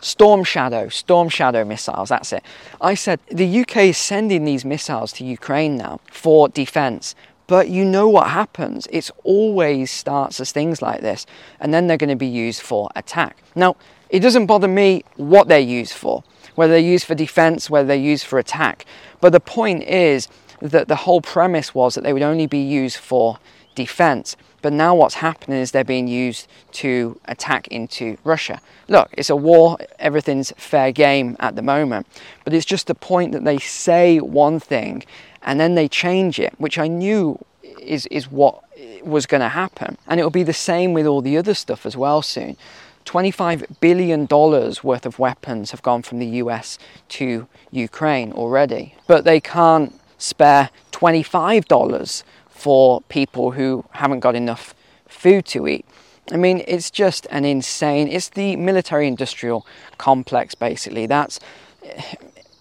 Storm 0.00 0.42
Shadow, 0.44 0.88
Storm 0.88 1.28
Shadow 1.28 1.64
missiles, 1.64 2.08
that's 2.08 2.32
it. 2.32 2.42
I 2.80 2.94
said 2.94 3.20
the 3.30 3.60
UK 3.60 3.76
is 3.76 3.98
sending 3.98 4.44
these 4.44 4.64
missiles 4.64 5.12
to 5.14 5.24
Ukraine 5.24 5.76
now 5.76 6.00
for 6.10 6.48
defense. 6.48 7.14
But 7.46 7.68
you 7.68 7.84
know 7.84 8.08
what 8.08 8.28
happens? 8.28 8.86
It 8.90 9.10
always 9.24 9.90
starts 9.90 10.40
as 10.40 10.52
things 10.52 10.80
like 10.80 11.02
this, 11.02 11.26
and 11.60 11.74
then 11.74 11.86
they're 11.86 11.96
going 11.96 12.08
to 12.08 12.16
be 12.16 12.26
used 12.26 12.62
for 12.62 12.88
attack. 12.96 13.42
Now, 13.54 13.76
it 14.08 14.20
doesn't 14.20 14.46
bother 14.46 14.68
me 14.68 15.04
what 15.16 15.48
they're 15.48 15.58
used 15.58 15.92
for, 15.92 16.24
whether 16.54 16.72
they're 16.72 16.80
used 16.80 17.04
for 17.04 17.14
defense, 17.14 17.68
whether 17.68 17.86
they're 17.88 17.96
used 17.96 18.26
for 18.26 18.38
attack. 18.38 18.86
But 19.20 19.32
the 19.32 19.40
point 19.40 19.84
is 19.84 20.28
that 20.60 20.88
the 20.88 20.96
whole 20.96 21.20
premise 21.20 21.74
was 21.74 21.94
that 21.94 22.04
they 22.04 22.12
would 22.12 22.22
only 22.22 22.46
be 22.46 22.62
used 22.62 22.96
for 22.96 23.38
defense. 23.74 24.36
But 24.62 24.72
now 24.72 24.94
what's 24.94 25.16
happening 25.16 25.58
is 25.58 25.72
they're 25.72 25.84
being 25.84 26.08
used 26.08 26.46
to 26.72 27.18
attack 27.24 27.68
into 27.68 28.16
Russia. 28.24 28.60
Look, 28.88 29.10
it's 29.12 29.30
a 29.30 29.36
war, 29.36 29.78
everything's 29.98 30.52
fair 30.56 30.92
game 30.92 31.36
at 31.40 31.56
the 31.56 31.62
moment. 31.62 32.06
But 32.44 32.54
it's 32.54 32.64
just 32.66 32.86
the 32.86 32.94
point 32.94 33.32
that 33.32 33.44
they 33.44 33.58
say 33.58 34.20
one 34.20 34.60
thing 34.60 35.04
and 35.42 35.58
then 35.58 35.74
they 35.74 35.88
change 35.88 36.38
it, 36.38 36.54
which 36.58 36.78
I 36.78 36.86
knew 36.86 37.44
is, 37.80 38.06
is 38.06 38.30
what 38.30 38.62
was 39.02 39.26
going 39.26 39.40
to 39.40 39.48
happen. 39.48 39.98
And 40.06 40.20
it'll 40.20 40.30
be 40.30 40.44
the 40.44 40.52
same 40.52 40.92
with 40.92 41.06
all 41.06 41.20
the 41.20 41.36
other 41.36 41.54
stuff 41.54 41.84
as 41.84 41.96
well 41.96 42.22
soon. 42.22 42.56
$25 43.04 43.80
billion 43.80 44.26
worth 44.28 45.06
of 45.06 45.18
weapons 45.18 45.72
have 45.72 45.82
gone 45.82 46.02
from 46.02 46.20
the 46.20 46.26
US 46.26 46.78
to 47.08 47.48
Ukraine 47.72 48.32
already, 48.32 48.94
but 49.08 49.24
they 49.24 49.40
can't 49.40 49.98
spare 50.18 50.70
$25 50.92 52.22
for 52.62 53.00
people 53.08 53.50
who 53.50 53.84
haven't 53.90 54.20
got 54.20 54.36
enough 54.36 54.72
food 55.08 55.44
to 55.44 55.66
eat. 55.66 55.84
I 56.30 56.36
mean, 56.36 56.62
it's 56.68 56.92
just 56.92 57.26
an 57.30 57.44
insane. 57.44 58.06
It's 58.06 58.28
the 58.28 58.54
military-industrial 58.54 59.66
complex, 59.98 60.54
basically. 60.54 61.06
That's 61.06 61.40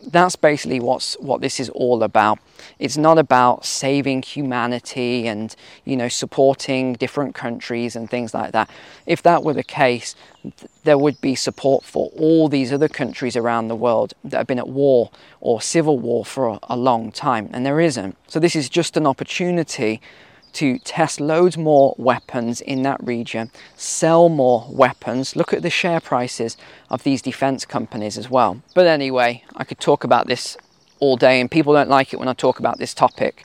that's 0.07 0.35
basically 0.35 0.79
what's 0.79 1.13
what 1.19 1.41
this 1.41 1.59
is 1.59 1.69
all 1.69 2.03
about. 2.03 2.39
It's 2.79 2.97
not 2.97 3.17
about 3.17 3.65
saving 3.65 4.23
humanity 4.23 5.27
and 5.27 5.55
you 5.85 5.95
know 5.95 6.07
supporting 6.07 6.93
different 6.93 7.35
countries 7.35 7.95
and 7.95 8.09
things 8.09 8.33
like 8.33 8.51
that. 8.51 8.69
If 9.05 9.21
that 9.23 9.43
were 9.43 9.53
the 9.53 9.63
case, 9.63 10.15
there 10.83 10.97
would 10.97 11.19
be 11.21 11.35
support 11.35 11.83
for 11.83 12.09
all 12.17 12.49
these 12.49 12.73
other 12.73 12.87
countries 12.87 13.35
around 13.35 13.67
the 13.67 13.75
world 13.75 14.13
that 14.23 14.37
have 14.37 14.47
been 14.47 14.59
at 14.59 14.69
war 14.69 15.11
or 15.39 15.61
civil 15.61 15.99
war 15.99 16.25
for 16.25 16.47
a, 16.49 16.59
a 16.63 16.77
long 16.77 17.11
time, 17.11 17.49
and 17.53 17.65
there 17.65 17.79
isn't. 17.79 18.17
So 18.27 18.39
this 18.39 18.55
is 18.55 18.69
just 18.69 18.97
an 18.97 19.05
opportunity 19.05 20.01
to 20.53 20.79
test 20.79 21.19
loads 21.19 21.57
more 21.57 21.95
weapons 21.97 22.61
in 22.61 22.83
that 22.83 23.03
region, 23.03 23.51
sell 23.75 24.29
more 24.29 24.67
weapons. 24.69 25.35
Look 25.35 25.53
at 25.53 25.61
the 25.61 25.69
share 25.69 25.99
prices 25.99 26.57
of 26.89 27.03
these 27.03 27.21
defense 27.21 27.65
companies 27.65 28.17
as 28.17 28.29
well. 28.29 28.61
But 28.73 28.87
anyway, 28.87 29.43
I 29.55 29.63
could 29.63 29.79
talk 29.79 30.03
about 30.03 30.27
this 30.27 30.57
all 30.99 31.17
day, 31.17 31.39
and 31.41 31.49
people 31.49 31.73
don't 31.73 31.89
like 31.89 32.13
it 32.13 32.19
when 32.19 32.27
I 32.27 32.33
talk 32.33 32.59
about 32.59 32.77
this 32.77 32.93
topic. 32.93 33.43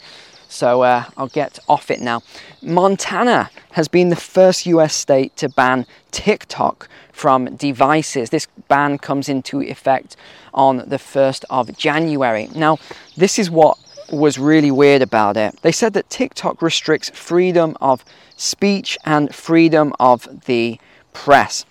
So 0.48 0.82
uh, 0.82 1.04
I'll 1.16 1.28
get 1.28 1.58
off 1.68 1.90
it 1.90 2.00
now. 2.00 2.22
Montana 2.62 3.50
has 3.72 3.88
been 3.88 4.10
the 4.10 4.16
first 4.16 4.66
US 4.66 4.94
state 4.94 5.36
to 5.36 5.48
ban 5.48 5.86
TikTok 6.12 6.88
from 7.12 7.56
devices. 7.56 8.30
This 8.30 8.46
ban 8.68 8.98
comes 8.98 9.28
into 9.28 9.60
effect 9.60 10.16
on 10.54 10.78
the 10.86 10.98
1st 10.98 11.44
of 11.50 11.76
January. 11.76 12.48
Now, 12.54 12.78
this 13.16 13.38
is 13.38 13.50
what 13.50 13.78
was 14.10 14.38
really 14.38 14.70
weird 14.70 15.02
about 15.02 15.36
it. 15.36 15.60
They 15.62 15.72
said 15.72 15.92
that 15.94 16.10
TikTok 16.10 16.62
restricts 16.62 17.10
freedom 17.10 17.76
of 17.80 18.04
speech 18.36 18.98
and 19.04 19.34
freedom 19.34 19.92
of 19.98 20.44
the 20.46 20.78
press. 21.12 21.64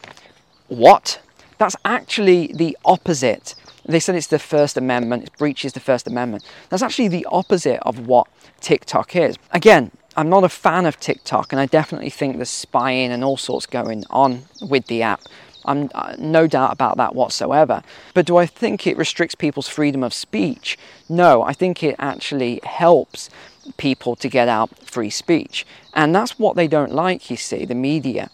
What? 0.67 1.21
That's 1.57 1.75
actually 1.85 2.47
the 2.47 2.77
opposite. 2.83 3.55
They 3.87 3.99
said 3.99 4.15
it's 4.15 4.27
the 4.27 4.39
First 4.39 4.77
Amendment, 4.77 5.23
it 5.23 5.37
breaches 5.37 5.73
the 5.73 5.79
First 5.79 6.07
Amendment. 6.07 6.43
That's 6.69 6.81
actually 6.81 7.07
the 7.07 7.25
opposite 7.31 7.79
of 7.83 8.07
what 8.07 8.27
TikTok 8.59 9.15
is. 9.15 9.37
Again, 9.51 9.91
I'm 10.17 10.29
not 10.29 10.43
a 10.43 10.49
fan 10.49 10.85
of 10.85 10.99
TikTok, 10.99 11.51
and 11.51 11.59
I 11.59 11.65
definitely 11.65 12.09
think 12.09 12.37
there's 12.37 12.49
spying 12.49 13.11
and 13.11 13.23
all 13.23 13.37
sorts 13.37 13.65
going 13.65 14.05
on 14.09 14.43
with 14.61 14.87
the 14.87 15.03
app. 15.03 15.21
I'm 15.65 15.89
uh, 15.93 16.15
no 16.17 16.47
doubt 16.47 16.71
about 16.71 16.97
that 16.97 17.15
whatsoever. 17.15 17.83
But 18.13 18.25
do 18.25 18.37
I 18.37 18.45
think 18.45 18.87
it 18.87 18.97
restricts 18.97 19.35
people's 19.35 19.67
freedom 19.67 20.03
of 20.03 20.13
speech? 20.13 20.77
No, 21.09 21.41
I 21.43 21.53
think 21.53 21.83
it 21.83 21.95
actually 21.99 22.59
helps 22.63 23.29
people 23.77 24.15
to 24.17 24.29
get 24.29 24.47
out 24.47 24.69
free 24.87 25.09
speech. 25.09 25.65
And 25.93 26.15
that's 26.15 26.37
what 26.37 26.55
they 26.55 26.67
don't 26.67 26.91
like, 26.91 27.29
you 27.29 27.37
see, 27.37 27.65
the 27.65 27.75
media. 27.75 28.29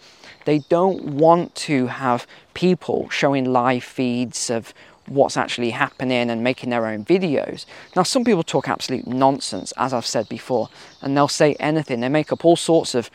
They 0.45 0.59
don't 0.69 1.03
want 1.03 1.55
to 1.55 1.87
have 1.87 2.27
people 2.53 3.09
showing 3.09 3.51
live 3.51 3.83
feeds 3.83 4.49
of 4.49 4.73
what's 5.07 5.37
actually 5.37 5.71
happening 5.71 6.29
and 6.29 6.43
making 6.43 6.69
their 6.69 6.85
own 6.85 7.03
videos. 7.05 7.65
Now, 7.95 8.03
some 8.03 8.23
people 8.23 8.43
talk 8.43 8.67
absolute 8.67 9.07
nonsense, 9.07 9.73
as 9.77 9.93
I've 9.93 10.05
said 10.05 10.29
before, 10.29 10.69
and 11.01 11.15
they'll 11.15 11.27
say 11.27 11.55
anything. 11.59 11.99
They 11.99 12.09
make 12.09 12.31
up 12.31 12.45
all 12.45 12.55
sorts 12.55 12.95
of 12.95 13.09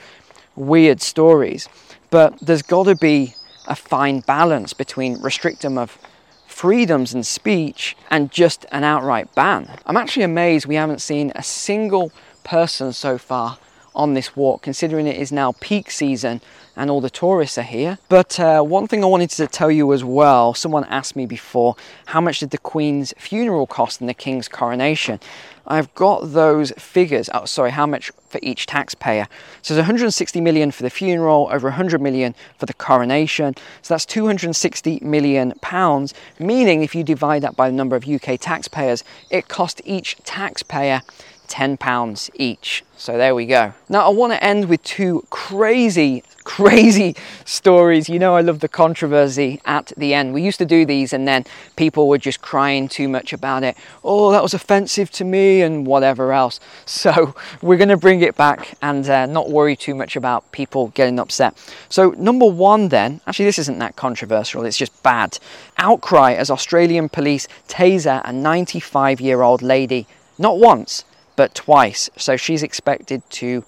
weird 0.55 1.01
stories. 1.01 1.69
But 2.11 2.39
there's 2.41 2.63
got 2.63 2.85
to 2.85 2.95
be 2.97 3.35
a 3.67 3.77
fine 3.77 4.21
balance 4.21 4.73
between 4.73 5.21
restricting 5.21 5.79
of 5.79 5.99
freedoms 6.47 7.13
and 7.13 7.27
speech 7.27 7.97
and 8.11 8.31
just 8.31 8.65
an 8.73 8.85
outright 8.85 9.35
ban. 9.35 9.69
I'm 9.85 9.97
actually 9.97 10.23
amazed 10.23 10.67
we 10.67 10.77
haven't 10.77 11.01
seen 11.01 11.33
a 11.35 11.43
single 11.43 12.13
person 12.45 12.93
so 12.93 13.19
far 13.19 13.59
on 13.95 14.15
this 14.15 14.37
walk, 14.37 14.63
considering 14.63 15.07
it 15.07 15.17
is 15.17 15.33
now 15.33 15.53
peak 15.61 15.91
season 15.91 16.41
and 16.77 16.91
all 16.91 17.01
the 17.01 17.11
tourists 17.11 17.59
are 17.59 17.63
here. 17.63 17.99
But 18.09 18.39
uh, 18.39 18.63
one 18.63 18.87
thing 18.87 19.03
I 19.03 19.07
wanted 19.07 19.31
to 19.31 19.47
tell 19.47 19.71
you 19.71 19.93
as 19.93 20.05
well 20.05 20.55
someone 20.55 20.85
asked 20.85 21.17
me 21.17 21.27
before 21.27 21.75
how 22.07 22.21
much 22.21 22.41
did 22.41 22.51
the 22.51 22.59
Queen's 22.59 23.15
funeral 23.17 23.67
cost 23.67 24.01
in 24.01 24.07
the 24.07 24.15
King's 24.15 24.49
coronation? 24.49 25.19
I've 25.67 25.93
got 25.95 26.33
those 26.33 26.71
figures. 26.73 27.29
Oh, 27.35 27.45
sorry, 27.45 27.73
how 27.73 27.87
much 27.87 28.13
for 28.29 28.39
each 28.43 28.67
taxpayer? 28.67 29.27
So 29.63 29.75
there's 29.75 29.83
160 29.83 30.41
million 30.41 30.71
for 30.71 30.85
the 30.85 30.91
funeral, 30.91 31.49
over 31.51 31.69
100 31.69 32.01
million 32.01 32.35
for 32.57 32.67
the 32.67 32.75
coronation. 32.75 33.55
So 33.83 33.95
that's 33.95 34.07
260 34.07 35.01
million 35.03 35.55
pounds. 35.61 36.15
Meaning, 36.39 36.83
if 36.83 36.95
you 36.95 37.03
divide 37.03 37.43
that 37.43 37.57
by 37.57 37.69
the 37.69 37.75
number 37.75 37.97
of 37.97 38.07
UK 38.07 38.39
taxpayers, 38.39 39.03
it 39.31 39.49
cost 39.49 39.81
each 39.85 40.17
taxpayer 40.25 41.03
£10 41.49 42.31
each. 42.35 42.85
So 42.99 43.19
there 43.19 43.35
we 43.35 43.45
go. 43.45 43.75
Now 43.91 44.07
I 44.07 44.09
want 44.09 44.33
to 44.33 44.43
end 44.43 44.71
with 44.71 44.83
two 44.83 45.27
crazy, 45.29 46.23
crazy 46.45 47.15
stories. 47.45 48.09
You 48.09 48.19
know, 48.19 48.35
I 48.35 48.41
love 48.41 48.61
the 48.61 48.69
controversy 48.69 49.61
at 49.67 49.93
the 49.99 50.15
end. 50.15 50.33
We 50.33 50.41
used 50.41 50.59
to 50.59 50.65
do 50.65 50.87
these 50.87 51.13
and 51.13 51.29
then 51.29 51.45
people 51.77 52.09
were 52.09 52.17
just 52.17 52.41
crying 52.41 52.89
too 52.89 53.07
much 53.07 53.35
about 53.35 53.65
it. 53.65 53.77
Oh, 54.03 54.33
that 54.33 54.43
was 54.43 54.55
offensive 54.55 55.11
to 55.13 55.25
me 55.25 55.61
and 55.61 55.87
whatever 55.87 56.33
else. 56.33 56.59
So 57.07 57.35
we're 57.61 57.77
going 57.77 57.91
to 57.91 57.97
bring 57.97 58.23
it 58.23 58.37
back 58.37 58.77
and 58.81 59.09
uh, 59.09 59.27
not 59.27 59.51
worry 59.51 59.77
too 59.77 59.95
much 59.95 60.17
about 60.17 60.51
people 60.51 60.89
getting 60.89 61.21
upset. 61.21 61.55
So, 61.89 62.11
number 62.13 62.47
one, 62.47 62.89
then, 62.89 63.21
actually, 63.27 63.45
this 63.45 63.59
isn't 63.59 63.79
that 63.79 63.97
controversial, 63.97 64.65
it's 64.65 64.79
just 64.79 65.03
bad. 65.03 65.39
Outcry 65.77 66.33
as 66.33 66.51
Australian 66.51 67.09
police 67.09 67.47
taser 67.69 68.23
a 68.25 68.33
95 68.33 69.21
year 69.21 69.43
old 69.43 69.63
lady, 69.63 70.07
not 70.39 70.59
once 70.59 71.05
but 71.37 71.55
twice, 71.55 72.11
so 72.17 72.37
she's 72.37 72.63
expected 72.63 73.23
to 73.31 73.65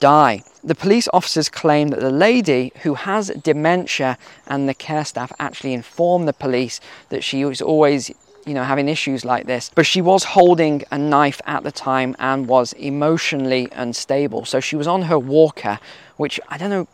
die. 0.00 0.42
The 0.64 0.74
police 0.74 1.08
officers 1.12 1.48
claim 1.48 1.88
that 1.88 2.00
the 2.00 2.10
lady 2.10 2.72
who 2.82 2.94
has 2.94 3.28
dementia 3.28 4.18
and 4.46 4.68
the 4.68 4.74
care 4.74 5.04
staff 5.04 5.32
actually 5.38 5.74
informed 5.74 6.26
the 6.26 6.32
police 6.32 6.80
that 7.10 7.22
she 7.22 7.44
was 7.44 7.60
always 7.60 8.10
you 8.46 8.54
know 8.54 8.64
having 8.64 8.88
issues 8.88 9.22
like 9.22 9.46
this 9.46 9.70
but 9.74 9.84
she 9.84 10.00
was 10.00 10.24
holding 10.24 10.82
a 10.90 10.96
knife 10.96 11.42
at 11.44 11.62
the 11.62 11.70
time 11.70 12.16
and 12.18 12.48
was 12.48 12.72
emotionally 12.72 13.68
unstable 13.72 14.46
so 14.46 14.60
she 14.60 14.76
was 14.76 14.86
on 14.86 15.02
her 15.02 15.18
walker 15.18 15.78
which 16.16 16.40
i 16.48 16.56
don't 16.56 16.70
know 16.70 16.88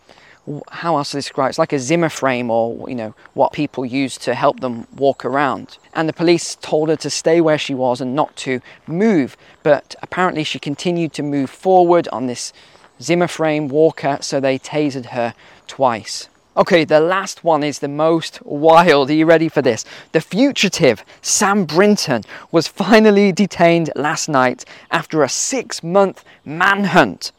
how 0.70 0.96
else 0.96 1.11
to 1.11 1.16
describe 1.18 1.48
it? 1.48 1.50
It's 1.50 1.59
like 1.59 1.72
a 1.72 1.78
Zimmer 1.78 2.09
frame 2.09 2.50
or, 2.50 2.88
you 2.88 2.94
know, 2.94 3.14
what 3.35 3.52
people 3.52 3.85
use 3.85 4.16
to 4.18 4.35
help 4.35 4.61
them 4.61 4.87
walk 4.94 5.24
around. 5.24 5.78
And 5.94 6.09
the 6.09 6.12
police 6.12 6.54
told 6.56 6.88
her 6.88 6.96
to 6.96 7.11
stay 7.11 7.40
where 7.40 7.59
she 7.59 7.74
was 7.74 8.00
and 8.00 8.14
not 8.14 8.37
to 8.37 8.61
move. 8.87 9.37
But 9.62 9.94
apparently 10.02 10.44
she 10.44 10.59
continued 10.59 11.12
to 11.14 11.22
move 11.22 11.50
forward 11.50 12.09
on 12.09 12.26
this 12.26 12.52
Zimmer 13.00 13.28
frame 13.28 13.68
walker, 13.68 14.18
so 14.20 14.40
they 14.40 14.59
tasered 14.59 15.06
her 15.06 15.35
twice. 15.66 16.28
Okay, 16.56 16.85
the 16.85 17.00
last 17.00 17.44
one 17.44 17.62
is 17.62 17.80
the 17.80 17.88
most 17.88 18.40
wild. 18.42 19.11
Are 19.11 19.14
you 19.14 19.26
ready 19.26 19.50
for 19.50 19.61
this? 19.61 19.85
The 20.12 20.22
fugitive, 20.22 21.04
Sam 21.20 21.66
Brinton, 21.66 22.22
was 22.50 22.66
finally 22.66 23.30
detained 23.30 23.90
last 23.94 24.26
night 24.26 24.64
after 24.90 25.22
a 25.22 25.28
six 25.28 25.82
month 25.82 26.24
manhunt. 26.46 27.32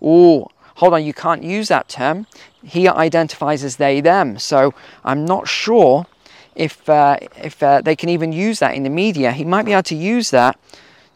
Oh, 0.00 0.46
hold 0.76 0.94
on, 0.94 1.04
you 1.04 1.12
can't 1.12 1.42
use 1.42 1.66
that 1.66 1.88
term. 1.88 2.28
He 2.62 2.88
identifies 2.88 3.64
as 3.64 3.76
they, 3.76 4.00
them. 4.00 4.38
So 4.38 4.74
I'm 5.04 5.24
not 5.24 5.48
sure 5.48 6.06
if, 6.54 6.88
uh, 6.88 7.18
if 7.36 7.62
uh, 7.62 7.80
they 7.80 7.96
can 7.96 8.08
even 8.08 8.32
use 8.32 8.58
that 8.58 8.74
in 8.74 8.82
the 8.82 8.90
media. 8.90 9.32
He 9.32 9.44
might 9.44 9.64
be 9.64 9.72
able 9.72 9.82
to 9.84 9.96
use 9.96 10.30
that 10.30 10.58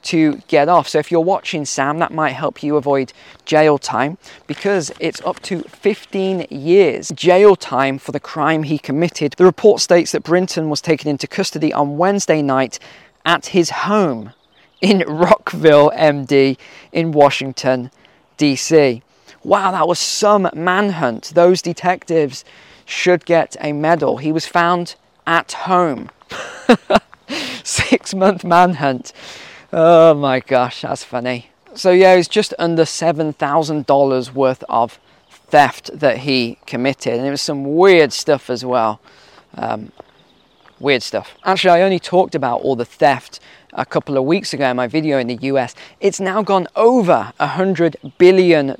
to 0.04 0.42
get 0.48 0.68
off. 0.68 0.88
So 0.88 0.98
if 0.98 1.10
you're 1.10 1.20
watching 1.20 1.64
Sam, 1.64 1.98
that 1.98 2.12
might 2.12 2.30
help 2.30 2.62
you 2.62 2.76
avoid 2.76 3.12
jail 3.44 3.78
time 3.78 4.18
because 4.46 4.92
it's 5.00 5.20
up 5.22 5.40
to 5.40 5.62
15 5.62 6.46
years 6.50 7.08
jail 7.10 7.56
time 7.56 7.98
for 7.98 8.12
the 8.12 8.20
crime 8.20 8.64
he 8.64 8.78
committed. 8.78 9.34
The 9.36 9.44
report 9.44 9.80
states 9.80 10.12
that 10.12 10.22
Brinton 10.22 10.68
was 10.68 10.80
taken 10.80 11.08
into 11.08 11.26
custody 11.26 11.72
on 11.72 11.96
Wednesday 11.96 12.42
night 12.42 12.78
at 13.24 13.46
his 13.46 13.70
home 13.70 14.32
in 14.80 14.98
Rockville, 15.08 15.90
MD, 15.92 16.58
in 16.92 17.12
Washington, 17.12 17.90
D.C. 18.36 19.02
Wow, 19.44 19.72
that 19.72 19.86
was 19.86 19.98
some 19.98 20.48
manhunt. 20.54 21.32
Those 21.34 21.60
detectives 21.60 22.44
should 22.86 23.26
get 23.26 23.56
a 23.60 23.72
medal. 23.72 24.16
He 24.16 24.32
was 24.32 24.46
found 24.46 24.94
at 25.26 25.52
home. 25.52 26.10
Six 27.62 28.14
month 28.14 28.42
manhunt. 28.42 29.12
Oh 29.72 30.14
my 30.14 30.40
gosh, 30.40 30.82
that's 30.82 31.04
funny. 31.04 31.50
So, 31.74 31.90
yeah, 31.90 32.14
it's 32.14 32.28
just 32.28 32.54
under 32.58 32.84
$7,000 32.84 34.32
worth 34.32 34.64
of 34.68 34.98
theft 35.28 35.90
that 35.92 36.18
he 36.18 36.58
committed. 36.66 37.14
And 37.14 37.26
it 37.26 37.30
was 37.30 37.42
some 37.42 37.76
weird 37.76 38.12
stuff 38.12 38.48
as 38.48 38.64
well. 38.64 39.00
Um, 39.56 39.92
weird 40.78 41.02
stuff. 41.02 41.34
Actually, 41.44 41.80
I 41.80 41.82
only 41.82 41.98
talked 41.98 42.34
about 42.34 42.60
all 42.60 42.76
the 42.76 42.84
theft 42.84 43.40
a 43.74 43.84
couple 43.84 44.16
of 44.16 44.24
weeks 44.24 44.54
ago 44.54 44.70
in 44.70 44.76
my 44.76 44.86
video 44.86 45.18
in 45.18 45.26
the 45.26 45.38
US, 45.42 45.74
it's 46.00 46.20
now 46.20 46.42
gone 46.42 46.66
over 46.76 47.32
$100 47.40 47.96
billion 48.18 48.74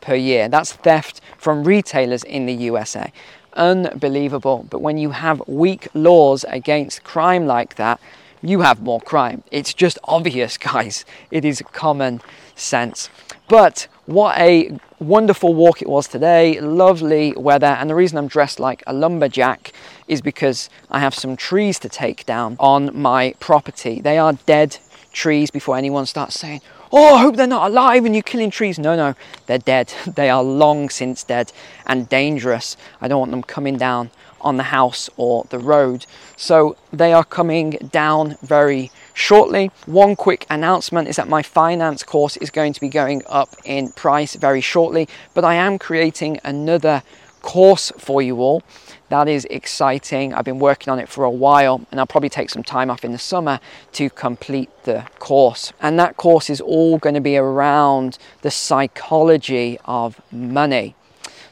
per 0.00 0.14
year. 0.14 0.48
That's 0.48 0.72
theft 0.72 1.20
from 1.38 1.64
retailers 1.64 2.24
in 2.24 2.46
the 2.46 2.54
USA. 2.54 3.12
Unbelievable. 3.54 4.66
But 4.70 4.80
when 4.80 4.96
you 4.96 5.10
have 5.10 5.42
weak 5.46 5.88
laws 5.94 6.44
against 6.48 7.04
crime 7.04 7.46
like 7.46 7.76
that, 7.76 8.00
you 8.42 8.60
have 8.60 8.82
more 8.82 9.00
crime. 9.00 9.42
It's 9.50 9.72
just 9.74 9.98
obvious, 10.04 10.56
guys. 10.72 11.04
It 11.30 11.44
is 11.44 11.62
common 11.72 12.20
sense. 12.54 13.08
But 13.48 13.86
what 14.06 14.38
a 14.38 14.78
wonderful 14.98 15.54
walk 15.54 15.82
it 15.82 15.88
was 15.88 16.08
today. 16.08 16.60
Lovely 16.60 17.32
weather. 17.36 17.66
And 17.66 17.90
the 17.90 17.94
reason 17.94 18.18
I'm 18.18 18.28
dressed 18.28 18.58
like 18.58 18.82
a 18.86 18.92
lumberjack 18.92 19.72
is 20.12 20.20
because 20.20 20.68
I 20.90 21.00
have 21.00 21.14
some 21.14 21.36
trees 21.36 21.78
to 21.80 21.88
take 21.88 22.26
down 22.26 22.56
on 22.60 22.90
my 22.94 23.34
property. 23.40 24.00
They 24.00 24.18
are 24.18 24.34
dead 24.34 24.76
trees 25.12 25.50
before 25.50 25.76
anyone 25.76 26.06
starts 26.06 26.38
saying, 26.38 26.60
Oh, 26.94 27.14
I 27.14 27.22
hope 27.22 27.36
they're 27.36 27.46
not 27.46 27.70
alive 27.70 28.04
and 28.04 28.14
you're 28.14 28.22
killing 28.22 28.50
trees. 28.50 28.78
No, 28.78 28.94
no, 28.94 29.14
they're 29.46 29.58
dead. 29.58 29.92
They 30.14 30.28
are 30.28 30.42
long 30.42 30.90
since 30.90 31.24
dead 31.24 31.52
and 31.86 32.08
dangerous. 32.08 32.76
I 33.00 33.08
don't 33.08 33.20
want 33.20 33.30
them 33.30 33.42
coming 33.42 33.78
down 33.78 34.10
on 34.42 34.58
the 34.58 34.64
house 34.64 35.08
or 35.16 35.44
the 35.48 35.58
road. 35.58 36.04
So 36.36 36.76
they 36.92 37.12
are 37.14 37.24
coming 37.24 37.70
down 37.90 38.36
very 38.42 38.90
shortly. 39.14 39.70
One 39.86 40.16
quick 40.16 40.46
announcement 40.50 41.08
is 41.08 41.16
that 41.16 41.28
my 41.28 41.42
finance 41.42 42.02
course 42.02 42.36
is 42.36 42.50
going 42.50 42.74
to 42.74 42.80
be 42.80 42.88
going 42.88 43.22
up 43.26 43.50
in 43.64 43.92
price 43.92 44.34
very 44.34 44.60
shortly, 44.60 45.08
but 45.32 45.44
I 45.44 45.54
am 45.54 45.78
creating 45.78 46.40
another 46.44 47.02
course 47.42 47.92
for 47.98 48.22
you 48.22 48.40
all. 48.40 48.62
That 49.08 49.28
is 49.28 49.46
exciting. 49.50 50.32
I've 50.32 50.44
been 50.44 50.58
working 50.58 50.90
on 50.90 50.98
it 50.98 51.08
for 51.08 51.24
a 51.24 51.30
while 51.30 51.86
and 51.90 52.00
I'll 52.00 52.06
probably 52.06 52.30
take 52.30 52.48
some 52.48 52.62
time 52.62 52.90
off 52.90 53.04
in 53.04 53.12
the 53.12 53.18
summer 53.18 53.60
to 53.92 54.08
complete 54.08 54.70
the 54.84 55.04
course. 55.18 55.72
And 55.80 55.98
that 55.98 56.16
course 56.16 56.48
is 56.48 56.60
all 56.60 56.96
going 56.98 57.14
to 57.14 57.20
be 57.20 57.36
around 57.36 58.16
the 58.40 58.50
psychology 58.50 59.78
of 59.84 60.20
money. 60.32 60.94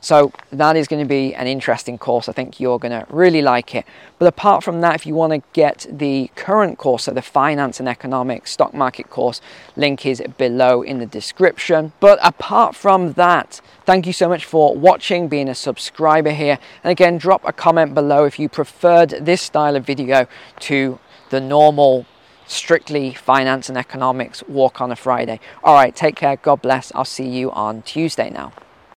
So 0.00 0.32
that 0.50 0.76
is 0.76 0.88
going 0.88 1.02
to 1.02 1.08
be 1.08 1.34
an 1.34 1.46
interesting 1.46 1.98
course. 1.98 2.28
I 2.28 2.32
think 2.32 2.58
you're 2.58 2.78
going 2.78 2.92
to 2.92 3.06
really 3.10 3.42
like 3.42 3.74
it. 3.74 3.84
But 4.18 4.26
apart 4.26 4.64
from 4.64 4.80
that, 4.80 4.94
if 4.94 5.06
you 5.06 5.14
want 5.14 5.32
to 5.32 5.42
get 5.52 5.86
the 5.90 6.30
current 6.36 6.78
course, 6.78 7.04
so 7.04 7.12
the 7.12 7.22
finance 7.22 7.80
and 7.80 7.88
economics 7.88 8.50
stock 8.50 8.72
market 8.72 9.10
course, 9.10 9.40
link 9.76 10.06
is 10.06 10.22
below 10.38 10.80
in 10.82 10.98
the 10.98 11.06
description. 11.06 11.92
But 12.00 12.18
apart 12.22 12.74
from 12.74 13.12
that, 13.14 13.60
thank 13.84 14.06
you 14.06 14.14
so 14.14 14.28
much 14.28 14.44
for 14.44 14.74
watching, 14.74 15.28
being 15.28 15.48
a 15.48 15.54
subscriber 15.54 16.30
here. 16.30 16.58
And 16.82 16.90
again, 16.90 17.18
drop 17.18 17.42
a 17.44 17.52
comment 17.52 17.94
below 17.94 18.24
if 18.24 18.38
you 18.38 18.48
preferred 18.48 19.10
this 19.10 19.42
style 19.42 19.76
of 19.76 19.84
video 19.84 20.26
to 20.60 20.98
the 21.28 21.40
normal 21.40 22.06
strictly 22.46 23.14
finance 23.14 23.68
and 23.68 23.78
economics 23.78 24.42
walk 24.48 24.80
on 24.80 24.90
a 24.90 24.96
Friday. 24.96 25.38
All 25.62 25.74
right, 25.74 25.94
take 25.94 26.16
care. 26.16 26.36
God 26.36 26.62
bless. 26.62 26.90
I'll 26.94 27.04
see 27.04 27.28
you 27.28 27.52
on 27.52 27.82
Tuesday 27.82 28.30
now. 28.30 28.52